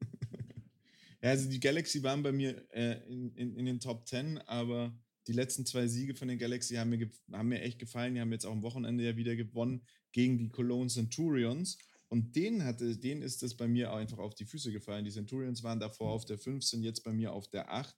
[1.22, 4.96] ja, also die Galaxy waren bei mir äh, in, in, in den Top 10, aber
[5.26, 8.14] die letzten zwei Siege von den Galaxy haben mir, haben mir echt gefallen.
[8.14, 11.78] Die haben jetzt auch am Wochenende ja wieder gewonnen gegen die Cologne Centurions.
[12.08, 15.04] Und denen, hatte, denen ist das bei mir einfach auf die Füße gefallen.
[15.04, 17.96] Die Centurions waren davor auf der 5, sind jetzt bei mir auf der 8.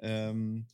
[0.00, 0.66] Ähm,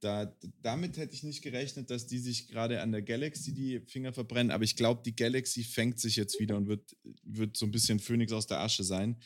[0.00, 4.12] da, damit hätte ich nicht gerechnet, dass die sich gerade an der Galaxy die Finger
[4.12, 4.52] verbrennen.
[4.52, 7.98] Aber ich glaube, die Galaxy fängt sich jetzt wieder und wird, wird so ein bisschen
[7.98, 9.20] Phönix aus der Asche sein.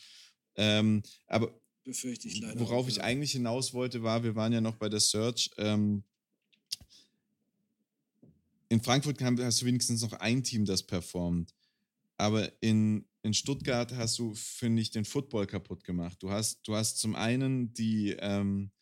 [0.54, 2.60] Ähm, aber befürchte ich leider.
[2.60, 3.04] Worauf auch, ich ja.
[3.04, 5.50] eigentlich hinaus wollte, war, wir waren ja noch bei der Search.
[5.56, 6.02] Ähm,
[8.68, 11.54] in Frankfurt hast du wenigstens noch ein Team, das performt.
[12.18, 16.18] Aber in, in Stuttgart hast du, finde ich, den Football kaputt gemacht.
[16.20, 18.72] Du hast, du hast zum einen die, ähm,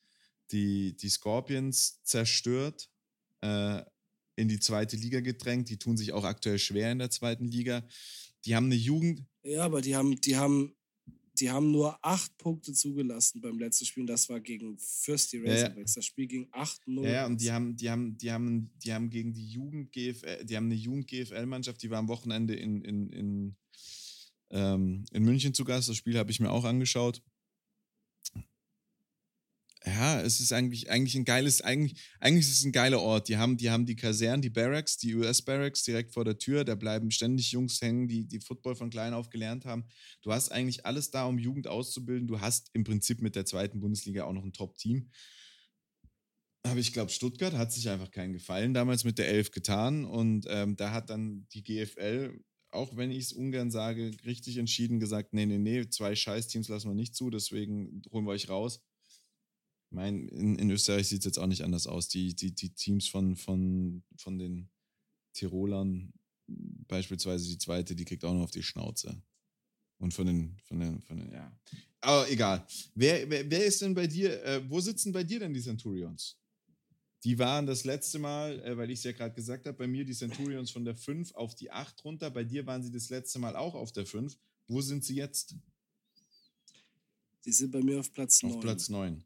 [0.50, 2.88] die, die Scorpions zerstört,
[3.42, 3.82] äh,
[4.36, 5.68] in die zweite Liga gedrängt.
[5.68, 7.86] Die tun sich auch aktuell schwer in der zweiten Liga.
[8.46, 9.24] Die haben eine Jugend.
[9.42, 10.74] Ja, aber die haben, die haben,
[11.38, 14.06] die haben nur acht Punkte zugelassen beim letzten Spiel.
[14.06, 15.94] Das war gegen Fürsti Razorbacks.
[15.94, 17.08] Ja, das Spiel ging 8-0.
[17.08, 20.56] Ja, und die haben, die haben, die haben, die haben gegen die Jugend GFL, die
[20.56, 23.56] haben eine Jugend GFL-Mannschaft, die war am Wochenende in, in, in,
[24.50, 25.88] ähm, in München zu Gast.
[25.88, 27.22] Das Spiel habe ich mir auch angeschaut
[29.86, 33.28] ja, es ist eigentlich, eigentlich ein geiles, eigentlich, eigentlich ist es ein geiler Ort.
[33.28, 36.64] Die haben, die haben die Kasernen, die Barracks, die US-Barracks direkt vor der Tür.
[36.64, 39.84] Da bleiben ständig Jungs hängen, die, die Football von klein auf gelernt haben.
[40.22, 42.26] Du hast eigentlich alles da, um Jugend auszubilden.
[42.26, 45.10] Du hast im Prinzip mit der zweiten Bundesliga auch noch ein Top-Team.
[46.62, 50.06] Aber ich glaube, Stuttgart hat sich einfach keinen Gefallen damals mit der Elf getan.
[50.06, 54.98] Und ähm, da hat dann die GFL, auch wenn ich es ungern sage, richtig entschieden
[54.98, 58.80] gesagt: Nee, nee, nee, zwei Scheißteams lassen wir nicht zu, deswegen holen wir euch raus
[59.94, 62.08] mein, in, in Österreich sieht es jetzt auch nicht anders aus.
[62.08, 64.68] Die, die, die Teams von, von, von den
[65.32, 66.12] Tirolern,
[66.46, 69.22] beispielsweise die zweite, die kriegt auch noch auf die Schnauze.
[69.98, 71.56] Und von den, von den, von den, ja.
[72.00, 72.66] Aber egal.
[72.94, 76.36] Wer, wer, wer ist denn bei dir, äh, wo sitzen bei dir denn die Centurions?
[77.22, 80.04] Die waren das letzte Mal, äh, weil ich es ja gerade gesagt habe, bei mir
[80.04, 82.30] die Centurions von der 5 auf die 8 runter.
[82.30, 84.36] Bei dir waren sie das letzte Mal auch auf der 5.
[84.66, 85.54] Wo sind sie jetzt?
[87.44, 88.52] Die sind bei mir auf Platz 9.
[88.52, 89.24] Auf Platz 9.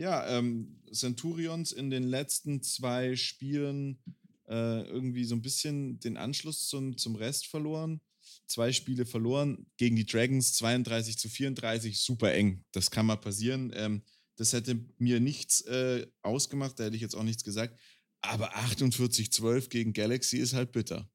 [0.00, 4.02] Ja, ähm, Centurions in den letzten zwei Spielen
[4.48, 8.00] äh, irgendwie so ein bisschen den Anschluss zum, zum Rest verloren.
[8.46, 12.64] Zwei Spiele verloren gegen die Dragons 32 zu 34, super eng.
[12.72, 13.72] Das kann mal passieren.
[13.74, 14.02] Ähm,
[14.36, 17.78] das hätte mir nichts äh, ausgemacht, da hätte ich jetzt auch nichts gesagt.
[18.22, 21.10] Aber 48-12 gegen Galaxy ist halt bitter.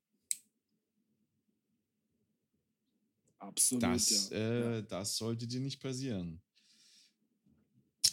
[3.39, 3.81] Absolut.
[3.81, 4.77] Das, ja.
[4.77, 6.39] Äh, das sollte dir nicht passieren.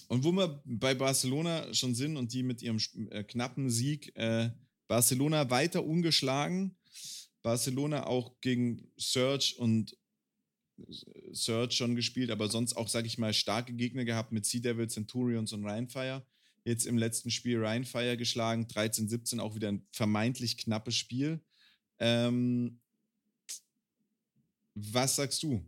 [0.09, 2.79] Und wo wir bei Barcelona schon sind und die mit ihrem
[3.11, 4.51] äh, knappen Sieg, äh,
[4.89, 6.77] Barcelona weiter ungeschlagen.
[7.43, 9.97] Barcelona auch gegen Search und
[11.33, 14.95] Search schon gespielt, aber sonst auch, sag ich mal, starke Gegner gehabt mit Sea Devils,
[14.95, 16.27] Centurions und Rheinfire.
[16.65, 21.41] Jetzt im letzten Spiel Rheinfire geschlagen, 13-17, auch wieder ein vermeintlich knappes Spiel.
[21.99, 22.81] Ähm,
[24.75, 25.65] was sagst du?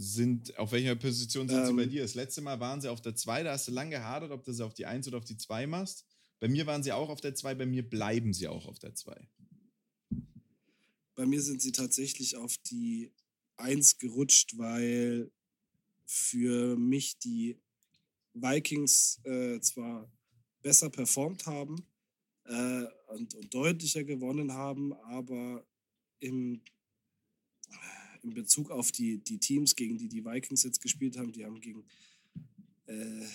[0.00, 1.90] Sind, auf welcher Position sind ähm, sie bei ähm.
[1.90, 2.02] dir?
[2.02, 4.52] Das letzte Mal waren sie auf der 2, da hast du lange gehadert, ob du
[4.52, 6.06] sie auf die 1 oder auf die 2 machst.
[6.38, 8.94] Bei mir waren sie auch auf der 2, bei mir bleiben sie auch auf der
[8.94, 9.28] 2.
[11.16, 13.10] Bei mir sind sie tatsächlich auf die
[13.56, 15.32] 1 gerutscht, weil
[16.06, 17.58] für mich die
[18.34, 20.08] Vikings äh, zwar
[20.62, 21.84] besser performt haben
[22.44, 25.66] äh, und, und, deutlicher gewonnen haben, aber
[26.20, 26.62] im,
[28.28, 31.60] in Bezug auf die, die Teams, gegen die die Vikings jetzt gespielt haben, die haben
[31.60, 31.84] gegen
[32.86, 33.26] äh,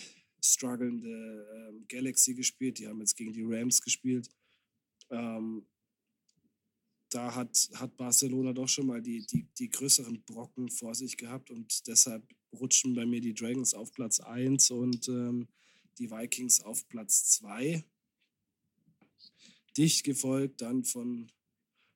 [0.42, 4.30] strugglende ähm, Galaxy gespielt, die haben jetzt gegen die Rams gespielt.
[5.10, 5.66] Ähm,
[7.10, 11.52] da hat, hat Barcelona doch schon mal die, die, die größeren Brocken vor sich gehabt
[11.52, 15.48] und deshalb rutschen bei mir die Dragons auf Platz 1 und ähm,
[15.98, 17.84] die Vikings auf Platz 2.
[19.78, 21.32] Dicht gefolgt dann von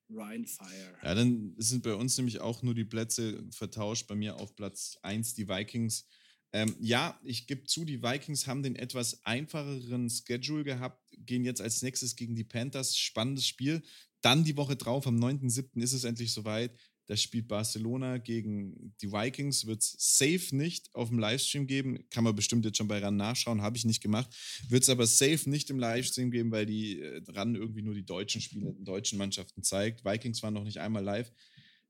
[0.09, 0.93] Ryan Fire.
[1.03, 4.07] Ja, dann sind bei uns nämlich auch nur die Plätze vertauscht.
[4.07, 6.05] Bei mir auf Platz 1 die Vikings.
[6.53, 11.61] Ähm, ja, ich gebe zu, die Vikings haben den etwas einfacheren Schedule gehabt, gehen jetzt
[11.61, 12.97] als nächstes gegen die Panthers.
[12.97, 13.83] Spannendes Spiel.
[14.21, 15.81] Dann die Woche drauf, am 9.7.
[15.81, 16.75] ist es endlich soweit.
[17.07, 19.65] Da spielt Barcelona gegen die Vikings.
[19.65, 22.03] Wird es safe nicht auf dem Livestream geben.
[22.09, 23.61] Kann man bestimmt jetzt schon bei RAN nachschauen.
[23.61, 24.29] Habe ich nicht gemacht.
[24.67, 28.05] Wird es aber safe nicht im Livestream geben, weil die äh, RAN irgendwie nur die
[28.05, 30.03] deutschen Spiele, deutschen Mannschaften zeigt.
[30.03, 31.31] Vikings waren noch nicht einmal live.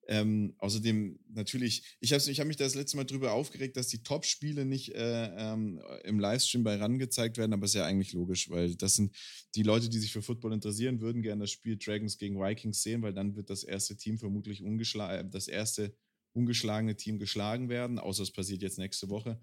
[0.10, 4.04] Ähm, außerdem natürlich, ich habe ich hab mich das letzte Mal darüber aufgeregt, dass die
[4.04, 8.50] Top-Spiele nicht äh, ähm, im Livestream bei RAN gezeigt werden, aber ist ja eigentlich logisch,
[8.50, 9.14] weil das sind
[9.56, 13.02] die Leute, die sich für Football interessieren, würden gerne das Spiel Dragons gegen Vikings sehen,
[13.02, 15.94] weil dann wird das erste Team vermutlich ungeschlagen, äh, das erste
[16.32, 19.42] ungeschlagene Team geschlagen werden, außer es passiert jetzt nächste Woche.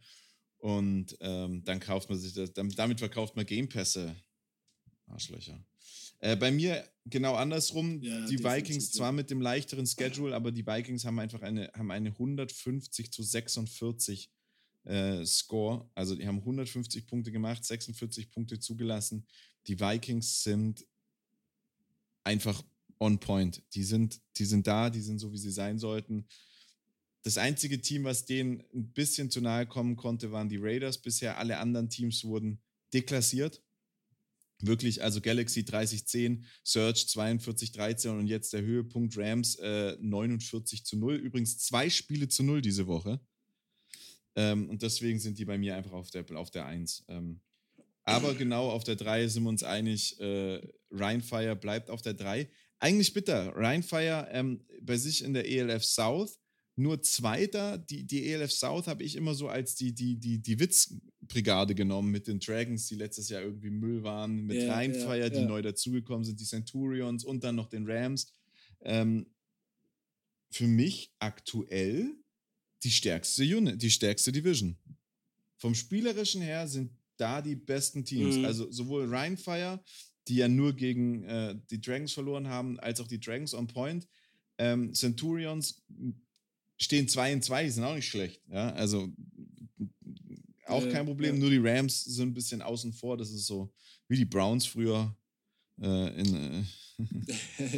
[0.56, 4.16] Und ähm, dann kauft man sich das, damit verkauft man Game Pässe.
[5.08, 5.62] Arschlöcher.
[6.24, 8.00] Äh, bei mir genau andersrum.
[8.00, 11.90] Ja, die Vikings zwar mit dem leichteren Schedule, aber die Vikings haben einfach eine, haben
[11.90, 14.30] eine 150 zu 46
[14.84, 15.86] äh, Score.
[15.94, 19.26] Also die haben 150 Punkte gemacht, 46 Punkte zugelassen.
[19.66, 20.86] Die Vikings sind
[22.22, 22.64] einfach
[22.98, 23.62] on point.
[23.74, 26.26] Die sind, die sind da, die sind so, wie sie sein sollten.
[27.22, 30.96] Das einzige Team, was denen ein bisschen zu nahe kommen konnte, waren die Raiders.
[30.96, 32.62] Bisher alle anderen Teams wurden
[32.94, 33.60] deklassiert.
[34.60, 41.16] Wirklich, also Galaxy 3010, Search 4213 und jetzt der Höhepunkt Rams äh, 49 zu 0.
[41.16, 43.20] Übrigens zwei Spiele zu 0 diese Woche.
[44.36, 47.04] Ähm, und deswegen sind die bei mir einfach auf der, auf der 1.
[47.08, 47.40] Ähm,
[48.04, 52.48] aber genau auf der 3 sind wir uns einig, äh, Rheinfire bleibt auf der 3.
[52.78, 53.52] Eigentlich bitter.
[53.56, 56.38] Rheinfire ähm, bei sich in der ELF South
[56.76, 57.78] nur Zweiter.
[57.78, 62.10] Die, die ELF South habe ich immer so als die, die, die, die Witzbrigade genommen
[62.10, 65.46] mit den Dragons, die letztes Jahr irgendwie Müll waren, mit ja, Rheinfire, ja, die ja.
[65.46, 68.32] neu dazugekommen sind, die Centurions und dann noch den Rams.
[68.80, 69.26] Ähm,
[70.50, 72.14] für mich aktuell
[72.82, 74.76] die stärkste Unit, die stärkste Division.
[75.56, 78.36] Vom Spielerischen her sind da die besten Teams.
[78.36, 78.44] Mhm.
[78.44, 79.82] Also sowohl Rheinfire,
[80.28, 84.06] die ja nur gegen äh, die Dragons verloren haben, als auch die Dragons on Point.
[84.58, 85.82] Ähm, Centurions
[86.78, 88.42] stehen 2 in 2, die sind auch nicht schlecht.
[88.48, 89.12] Ja, also
[90.66, 91.34] auch kein Problem.
[91.36, 91.40] Ja.
[91.40, 93.16] Nur die Rams sind ein bisschen außen vor.
[93.16, 93.72] Das ist so
[94.08, 95.14] wie die Browns früher
[95.80, 96.64] äh, in, äh,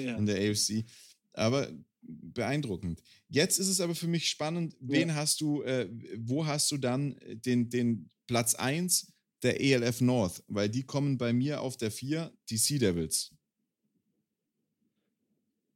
[0.05, 0.17] ja.
[0.17, 0.85] in der AFC.
[1.33, 1.71] Aber
[2.03, 3.03] beeindruckend.
[3.29, 5.15] Jetzt ist es aber für mich spannend, wen ja.
[5.17, 10.43] hast du, äh, wo hast du dann den, den Platz 1 der ELF North?
[10.47, 13.33] Weil die kommen bei mir auf der 4, die Sea Devils.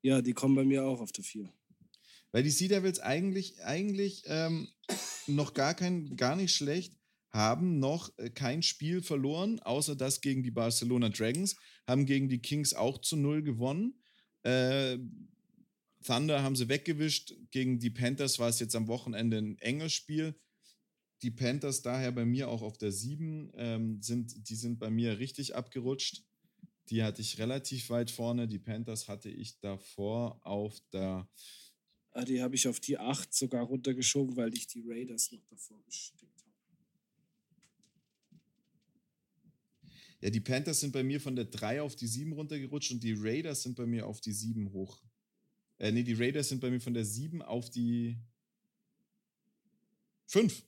[0.03, 1.53] Ja, die kommen bei mir auch auf der 4.
[2.33, 4.69] Weil die Sea Devils eigentlich, eigentlich ähm,
[5.27, 6.95] noch gar, kein, gar nicht schlecht
[7.31, 12.41] haben noch äh, kein Spiel verloren, außer das gegen die Barcelona Dragons, haben gegen die
[12.41, 13.95] Kings auch zu null gewonnen.
[14.43, 14.99] Äh,
[16.05, 17.35] Thunder haben sie weggewischt.
[17.51, 20.35] Gegen die Panthers war es jetzt am Wochenende ein enges Spiel.
[21.23, 25.19] Die Panthers daher bei mir auch auf der 7 ähm, sind, die sind bei mir
[25.19, 26.25] richtig abgerutscht.
[26.89, 28.49] Die hatte ich relativ weit vorne.
[28.49, 31.29] Die Panthers hatte ich davor auf der
[32.27, 36.23] die habe ich auf die 8 sogar runtergeschoben, weil ich die Raiders noch davor gesteckt
[36.23, 36.51] habe.
[40.21, 43.15] Ja, die Panthers sind bei mir von der 3 auf die 7 runtergerutscht und die
[43.15, 45.03] Raiders sind bei mir auf die 7 hoch.
[45.79, 48.19] Äh, nee, die Raiders sind bei mir von der 7 auf die
[50.27, 50.63] 5.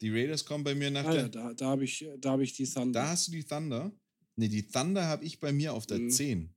[0.00, 1.22] Die Raiders kommen bei mir nach Ah, der.
[1.22, 3.00] ja, da da habe ich, da hab ich die Thunder.
[3.00, 3.92] Da hast du die Thunder.
[4.34, 6.10] Ne, die Thunder habe ich bei mir auf der Mhm.
[6.10, 6.54] 10.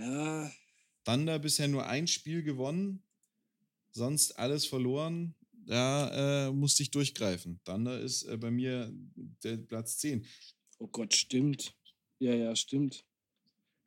[0.00, 0.50] ja,
[1.04, 3.02] Thunder bisher nur ein Spiel gewonnen,
[3.90, 5.34] sonst alles verloren.
[5.66, 7.60] Da äh, musste ich durchgreifen.
[7.64, 8.92] Thunder ist äh, bei mir
[9.44, 10.26] der Platz 10.
[10.78, 11.74] oh Gott, stimmt.
[12.18, 13.04] Ja, ja, stimmt.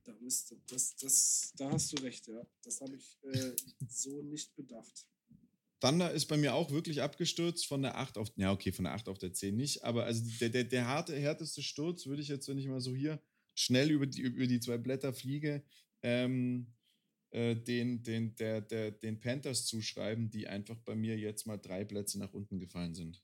[0.04, 2.46] Da, müsste, das, das, da hast du recht, ja.
[2.62, 3.56] Das habe ich äh,
[3.88, 5.08] so nicht bedacht.
[5.80, 8.94] Thunder ist bei mir auch wirklich abgestürzt von der 8 auf, ja okay, von der
[8.94, 12.30] 8 auf der 10 nicht, aber also der, der, der harte, härteste Sturz würde ich
[12.30, 13.22] jetzt, wenn ich mal so hier
[13.54, 15.64] schnell über die, über die zwei Blätter fliege,
[16.04, 16.68] ähm,
[17.32, 21.84] äh, den, den, der, der, den Panthers zuschreiben, die einfach bei mir jetzt mal drei
[21.84, 23.24] Plätze nach unten gefallen sind.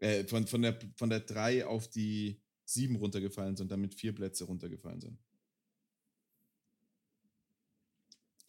[0.00, 4.44] Äh, von, von, der, von der 3 auf die 7 runtergefallen sind, damit vier Plätze
[4.44, 5.18] runtergefallen sind.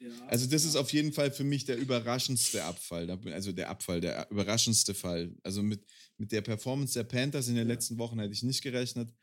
[0.01, 3.99] Ja, Also das ist auf jeden Fall für mich der überraschendste Abfall, also der Abfall,
[3.99, 5.35] der überraschendste Fall.
[5.43, 5.83] Also mit,
[6.17, 7.73] mit der Performance der Panthers in den Ja.
[7.73, 9.13] letzten Wochen hätte ich nicht gerechnet.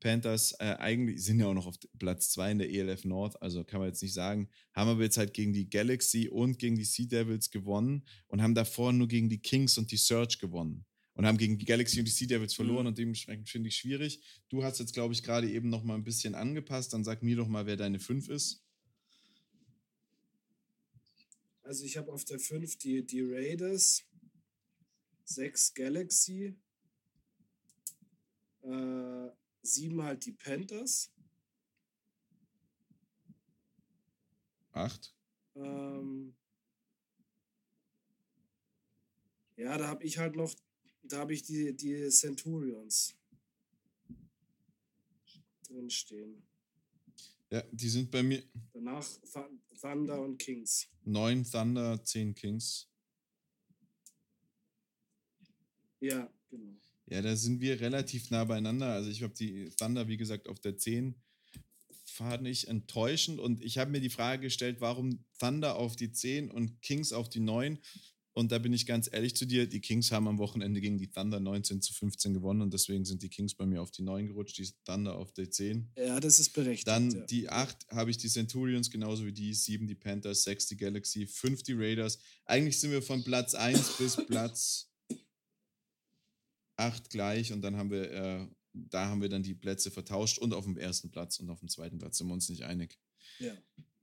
[0.00, 3.64] Panthers äh, eigentlich sind ja auch noch auf Platz 2 in der ELF North, also
[3.64, 4.48] kann man jetzt nicht sagen.
[4.74, 8.54] Haben aber jetzt halt gegen die Galaxy und gegen die Sea Devils gewonnen und haben
[8.54, 10.84] davor nur gegen die Kings und die Surge gewonnen.
[11.14, 12.88] Und haben gegen die Galaxy und die Sea Devils verloren Mhm.
[12.88, 14.20] und dementsprechend finde ich schwierig.
[14.50, 16.92] Du hast jetzt, glaube ich, gerade eben noch mal ein bisschen angepasst.
[16.92, 18.65] Dann sag mir doch mal, wer deine 5 ist.
[21.66, 24.04] Also ich habe auf der 5 die, die Raiders,
[25.24, 26.56] 6 Galaxy,
[28.62, 29.30] äh,
[29.62, 31.10] 7 halt die Panthers,
[34.70, 35.12] 8.
[35.56, 36.36] Ähm,
[39.56, 40.54] ja, da habe ich halt noch,
[41.02, 43.16] da habe ich die, die Centurions
[45.64, 46.46] drin stehen.
[47.50, 50.88] Ja, die sind bei mir Danach Thu- Thunder und Kings.
[51.04, 52.88] 9 Thunder, 10 Kings.
[56.00, 56.76] Ja, genau.
[57.06, 58.92] Ja, da sind wir relativ nah beieinander.
[58.92, 61.14] Also ich habe die Thunder, wie gesagt, auf der 10.
[62.04, 63.38] Fand ich enttäuschend.
[63.38, 67.28] Und ich habe mir die Frage gestellt, warum Thunder auf die 10 und Kings auf
[67.28, 67.78] die 9.
[68.36, 71.08] Und da bin ich ganz ehrlich zu dir, die Kings haben am Wochenende gegen die
[71.08, 74.26] Thunder 19 zu 15 gewonnen und deswegen sind die Kings bei mir auf die 9
[74.26, 75.90] gerutscht, die Thunder auf die 10.
[75.96, 76.86] Ja, das ist berechtigt.
[76.86, 77.20] Dann ja.
[77.24, 81.26] die 8 habe ich die Centurions, genauso wie die 7 die Panthers, 6 die Galaxy,
[81.26, 82.18] 5 die Raiders.
[82.44, 84.92] Eigentlich sind wir von Platz 1 bis Platz
[86.76, 90.52] 8 gleich und dann haben wir, äh, da haben wir dann die Plätze vertauscht und
[90.52, 92.98] auf dem ersten Platz und auf dem zweiten Platz sind wir uns nicht einig.
[93.38, 93.54] Ja.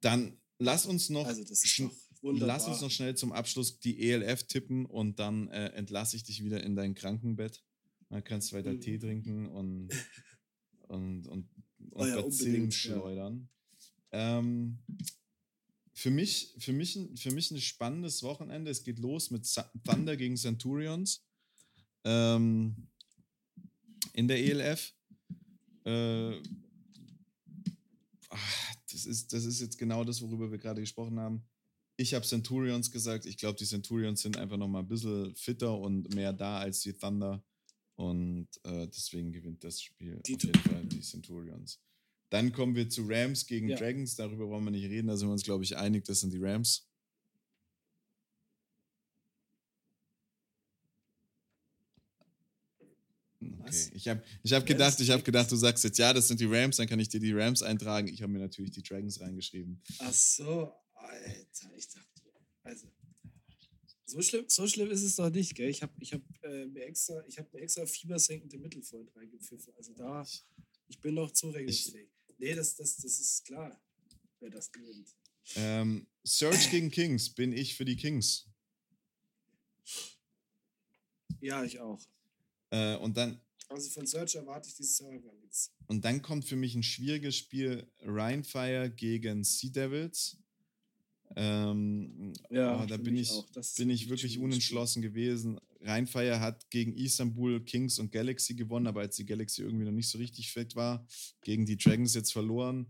[0.01, 1.91] Dann lass uns noch, Also das ist doch
[2.23, 2.47] wunderbar.
[2.55, 6.43] lass uns noch schnell zum Abschluss die ELF tippen und dann äh, entlasse ich dich
[6.43, 7.63] wieder in dein Krankenbett.
[8.09, 8.81] Dann kannst du weiter Mhm.
[8.81, 9.89] Tee trinken und,
[10.87, 11.49] und, und, und
[11.91, 12.23] Oh ja, Bazillen
[12.63, 12.79] unbedingt, ja.
[12.79, 13.49] schleudern.
[14.11, 14.79] Ähm,
[15.93, 18.71] für, mich, für, mich, ein- für mich ein spannendes Wochenende.
[18.71, 19.47] Es geht los mit
[19.83, 21.23] Thunder gegen Centurions
[22.05, 22.87] ähm,
[24.13, 24.93] in der ELF.
[25.85, 26.37] Äh,
[28.29, 28.37] ah,
[28.91, 31.43] das, ist, das ist jetzt genau das, worüber wir gerade gesprochen haben.
[32.03, 33.25] Ich habe Centurions gesagt.
[33.25, 36.81] Ich glaube, die Centurions sind einfach noch mal ein bisschen fitter und mehr da als
[36.81, 37.41] die Thunder.
[37.95, 41.79] Und äh, deswegen gewinnt das Spiel Die auf jeden Fall die Centurions.
[42.29, 43.77] Dann kommen wir zu Rams gegen Ja.
[43.77, 44.17] Dragons.
[44.17, 45.07] Darüber wollen wir nicht reden.
[45.07, 46.03] Da sind wir uns, glaube ich, einig.
[46.03, 46.85] Das sind die Rams.
[53.39, 53.91] Okay.
[53.93, 56.45] Ich habe ich hab gedacht, ich habe gedacht, du sagst jetzt, ja, das sind die
[56.45, 58.09] Rams, dann kann ich dir die Rams eintragen.
[58.09, 59.81] Ich habe mir natürlich die Dragons reingeschrieben.
[59.99, 62.21] Ach so, Alter, ich dachte,
[62.63, 62.87] also
[64.05, 65.69] so schlimm, so schlimm ist es doch nicht, gell?
[65.69, 69.73] Ich habe ich hab, äh, mir extra, ich habe mir extra fiebersenkende Mittelfreund reingepfiffen.
[69.75, 70.25] Also da,
[70.87, 72.09] ich bin noch zurechnungsfähig.
[72.37, 73.81] Nee, das, das, das ist klar,
[74.39, 75.15] wer das gewinnt.
[75.55, 78.47] Ähm, Search gegen Kings, bin ich für die Kings.
[81.41, 82.01] Ja, ich auch.
[82.69, 85.71] Äh, und, dann, Also von Search erwarte ich dieses Jahr gar nichts.
[85.87, 90.37] und dann kommt für mich ein schwieriges Spiel: Rheinfire gegen Sea Devils.
[91.35, 93.31] Ähm, Ja, oh, da für bin ich.
[93.53, 95.59] Das bin ich wirklich unentschlossen gewesen.
[95.81, 100.09] Rheinfire hat gegen Istanbul, Kings und Galaxy gewonnen, aber als die Galaxy irgendwie noch nicht
[100.09, 101.05] so richtig fit war,
[101.43, 102.87] gegen die Dragons jetzt verloren.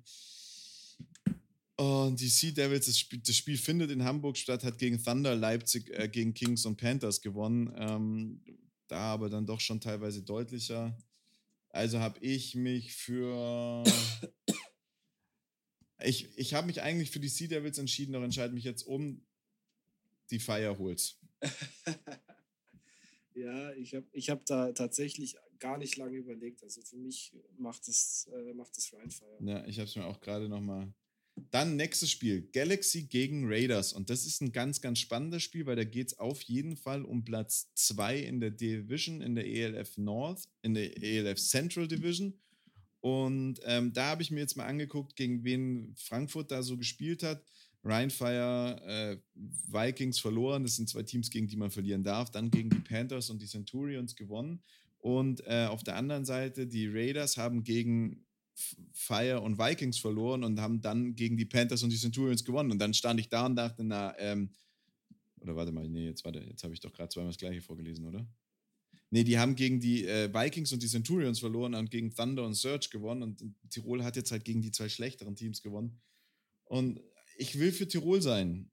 [1.75, 5.35] Und die Sea Devils, das Spiel, das Spiel findet in Hamburg statt, hat gegen Thunder,
[5.35, 7.73] Leipzig, äh, gegen Kings und Panthers gewonnen.
[7.77, 8.41] Ähm,
[8.87, 10.95] da aber dann doch schon teilweise deutlicher.
[11.69, 13.83] Also habe ich mich für.
[16.03, 19.25] Ich ich habe mich eigentlich für die Sea Devils entschieden, doch entscheide mich jetzt um
[20.29, 21.19] die Fireholes.
[23.35, 26.63] Ja, ich habe ich hab da tatsächlich gar nicht lange überlegt.
[26.63, 29.37] Also für mich macht es, äh, macht es Rheinfire.
[29.39, 30.93] Ja, ich habe es mir auch gerade nochmal
[31.49, 33.93] Dann nächstes Spiel, Galaxy gegen Raiders.
[33.93, 37.03] Und das ist ein ganz, ganz spannendes Spiel, weil da geht es auf jeden Fall
[37.03, 42.39] um Platz 2 in der Division, in der ELF North, in der ELF Central Division.
[43.03, 47.21] Und ähm, da habe ich mir jetzt mal angeguckt, gegen wen Frankfurt da so gespielt
[47.21, 47.43] hat.
[47.83, 50.63] Rheinfire, äh, Vikings verloren.
[50.63, 52.31] Das sind zwei Teams, gegen die man verlieren darf.
[52.31, 54.63] Dann gegen die Panthers und die Centurions gewonnen.
[54.99, 58.25] Und äh, auf der anderen Seite, die Raiders haben gegen
[58.93, 62.71] Fire und Vikings verloren und haben dann gegen die Panthers und die Centurions gewonnen.
[62.71, 64.49] Und dann stand ich da und dachte, na, ähm,
[65.41, 68.25] oder warte mal, nee, jetzt jetzt habe ich doch gerade zweimal das gleiche vorgelesen, oder?
[69.13, 72.55] Nee, die haben gegen die äh, Vikings und die Centurions verloren und gegen Thunder und
[72.55, 73.21] Surge gewonnen.
[73.21, 76.01] Und Tirol hat jetzt halt gegen die zwei schlechteren Teams gewonnen.
[76.65, 76.99] Und
[77.37, 78.71] ich will für Tirol sein.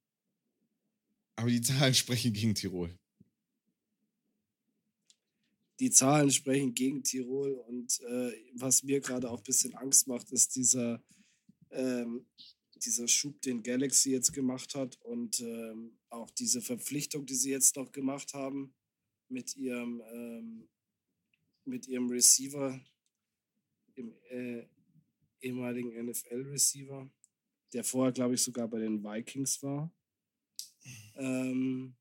[1.36, 2.99] Aber die Zahlen sprechen gegen Tirol.
[5.78, 10.32] Die Zahlen sprechen gegen Tirol und äh, was mir gerade auch ein bisschen Angst macht,
[10.32, 11.05] ist dieser,
[11.70, 12.24] ähm,
[12.76, 17.76] dieser Schub, den Galaxy jetzt gemacht hat und ähm, auch diese Verpflichtung, die sie jetzt
[17.76, 18.72] noch gemacht haben
[19.30, 20.68] mit ihrem, ähm,
[21.64, 22.80] mit ihrem Receiver,
[23.94, 24.66] im äh,
[25.40, 27.10] ehemaligen NFL-Receiver
[27.72, 29.92] der vorher, glaube ich, sogar bei den Vikings war.
[31.16, 31.94] Ähm,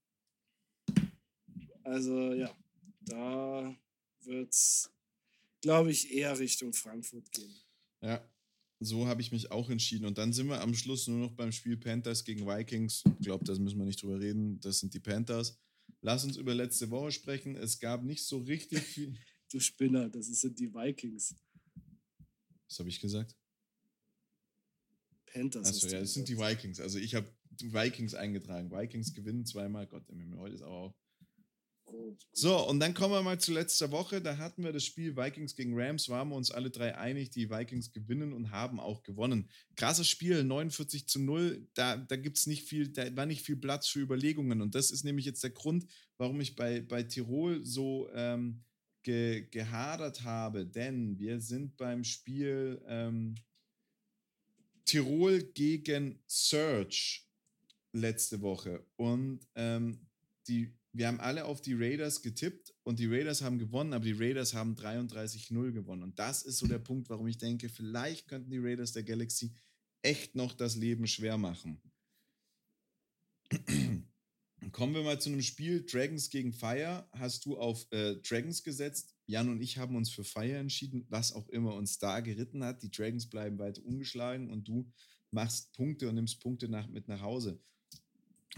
[1.84, 2.55] also ja,
[3.01, 3.75] da
[4.21, 4.91] wird es,
[5.61, 7.53] glaube ich, eher Richtung Frankfurt gehen.
[8.01, 8.27] Ja,
[8.80, 10.05] so habe ich mich auch entschieden.
[10.05, 13.03] Und dann sind wir am Schluss nur noch beim Spiel Panthers gegen Vikings.
[13.19, 14.59] Ich glaube, da müssen wir nicht drüber reden.
[14.61, 15.59] Das sind die Panthers.
[16.02, 17.56] Lass uns über letzte Woche sprechen.
[17.56, 19.18] Es gab nicht so richtig viel.
[19.52, 21.36] du Spinner, das sind die Vikings.
[22.68, 23.36] Was habe ich gesagt?
[25.26, 25.68] Panthers.
[25.68, 26.80] Achso, ja, das sind die Vikings.
[26.80, 27.32] Also ich habe
[27.62, 28.72] Vikings eingetragen.
[28.72, 29.88] Vikings gewinnen zweimal.
[29.88, 30.04] Gott,
[30.38, 30.95] heute ist aber auch.
[32.32, 34.22] So, und dann kommen wir mal zu letzter Woche.
[34.22, 36.10] Da hatten wir das Spiel Vikings gegen Rams.
[36.10, 39.50] Waren wir uns alle drei einig, die Vikings gewinnen und haben auch gewonnen.
[39.76, 41.68] Krasses Spiel, 49 zu 0.
[41.74, 44.62] Da, da gibt es nicht viel, da war nicht viel Platz für Überlegungen.
[44.62, 45.86] Und das ist nämlich jetzt der Grund,
[46.18, 48.64] warum ich bei, bei Tirol so ähm,
[49.04, 50.66] ge, gehadert habe.
[50.66, 52.82] Denn wir sind beim Spiel.
[52.88, 53.36] Ähm,
[54.90, 57.22] Tirol gegen Surge
[57.94, 58.84] letzte Woche.
[58.96, 60.00] Und ähm,
[60.48, 64.14] die, wir haben alle auf die Raiders getippt und die Raiders haben gewonnen, aber die
[64.14, 66.04] Raiders haben 33-0 gewonnen.
[66.04, 69.54] Und das ist so der Punkt, warum ich denke, vielleicht könnten die Raiders der Galaxy
[70.02, 71.82] echt noch das Leben schwer machen.
[74.72, 77.08] Kommen wir mal zu einem Spiel Dragons gegen Fire.
[77.14, 79.16] Hast du auf äh, Dragons gesetzt?
[79.26, 82.84] Jan und ich haben uns für Fire entschieden, was auch immer uns da geritten hat.
[82.84, 84.92] Die Dragons bleiben weiter ungeschlagen und du
[85.32, 87.62] machst Punkte und nimmst Punkte nach, mit nach Hause.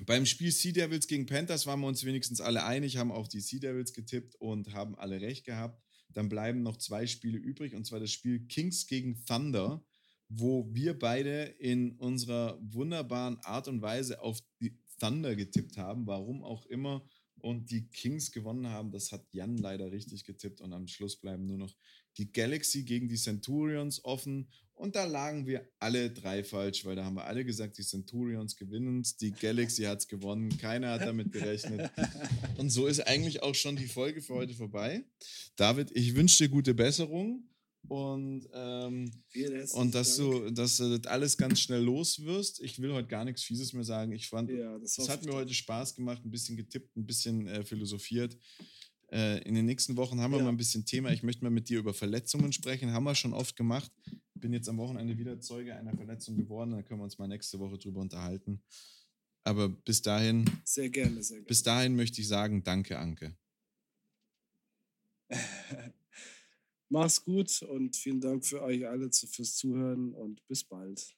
[0.05, 3.39] Beim Spiel Sea Devils gegen Panthers waren wir uns wenigstens alle einig, haben auf die
[3.39, 5.79] Sea Devils getippt und haben alle recht gehabt.
[6.09, 9.85] Dann bleiben noch zwei Spiele übrig und zwar das Spiel Kings gegen Thunder,
[10.27, 16.43] wo wir beide in unserer wunderbaren Art und Weise auf die Thunder getippt haben, warum
[16.43, 18.91] auch immer und die Kings gewonnen haben.
[18.91, 21.75] Das hat Jan leider richtig getippt und am Schluss bleiben nur noch
[22.17, 24.49] die Galaxy gegen die Centurions offen
[24.81, 28.55] und da lagen wir alle drei falsch, weil da haben wir alle gesagt, die Centurions
[28.55, 31.91] gewinnen die Galaxy hat es gewonnen, keiner hat damit gerechnet.
[32.57, 35.05] Und so ist eigentlich auch schon die Folge für heute vorbei.
[35.55, 37.43] David, ich wünsche dir gute Besserung
[37.87, 39.11] und, ähm,
[39.73, 42.59] und dass du, dass du das alles ganz schnell los wirst.
[42.61, 44.13] Ich will heute gar nichts Fieses mehr sagen.
[44.13, 47.45] Ich fand, ja, das, das hat mir heute Spaß gemacht, ein bisschen getippt, ein bisschen
[47.45, 48.35] äh, philosophiert.
[49.11, 50.45] Äh, in den nächsten Wochen haben wir ja.
[50.45, 51.11] mal ein bisschen Thema.
[51.11, 52.93] Ich möchte mal mit dir über Verletzungen sprechen.
[52.93, 53.91] Haben wir schon oft gemacht.
[54.41, 56.71] Bin jetzt am Wochenende wieder Zeuge einer Verletzung geworden.
[56.71, 58.61] Da können wir uns mal nächste Woche drüber unterhalten.
[59.43, 60.45] Aber bis dahin.
[60.65, 61.47] Sehr gerne, sehr gerne.
[61.47, 63.37] Bis dahin möchte ich sagen, danke, Anke.
[66.89, 71.15] Mach's gut und vielen Dank für euch alle fürs Zuhören und bis bald.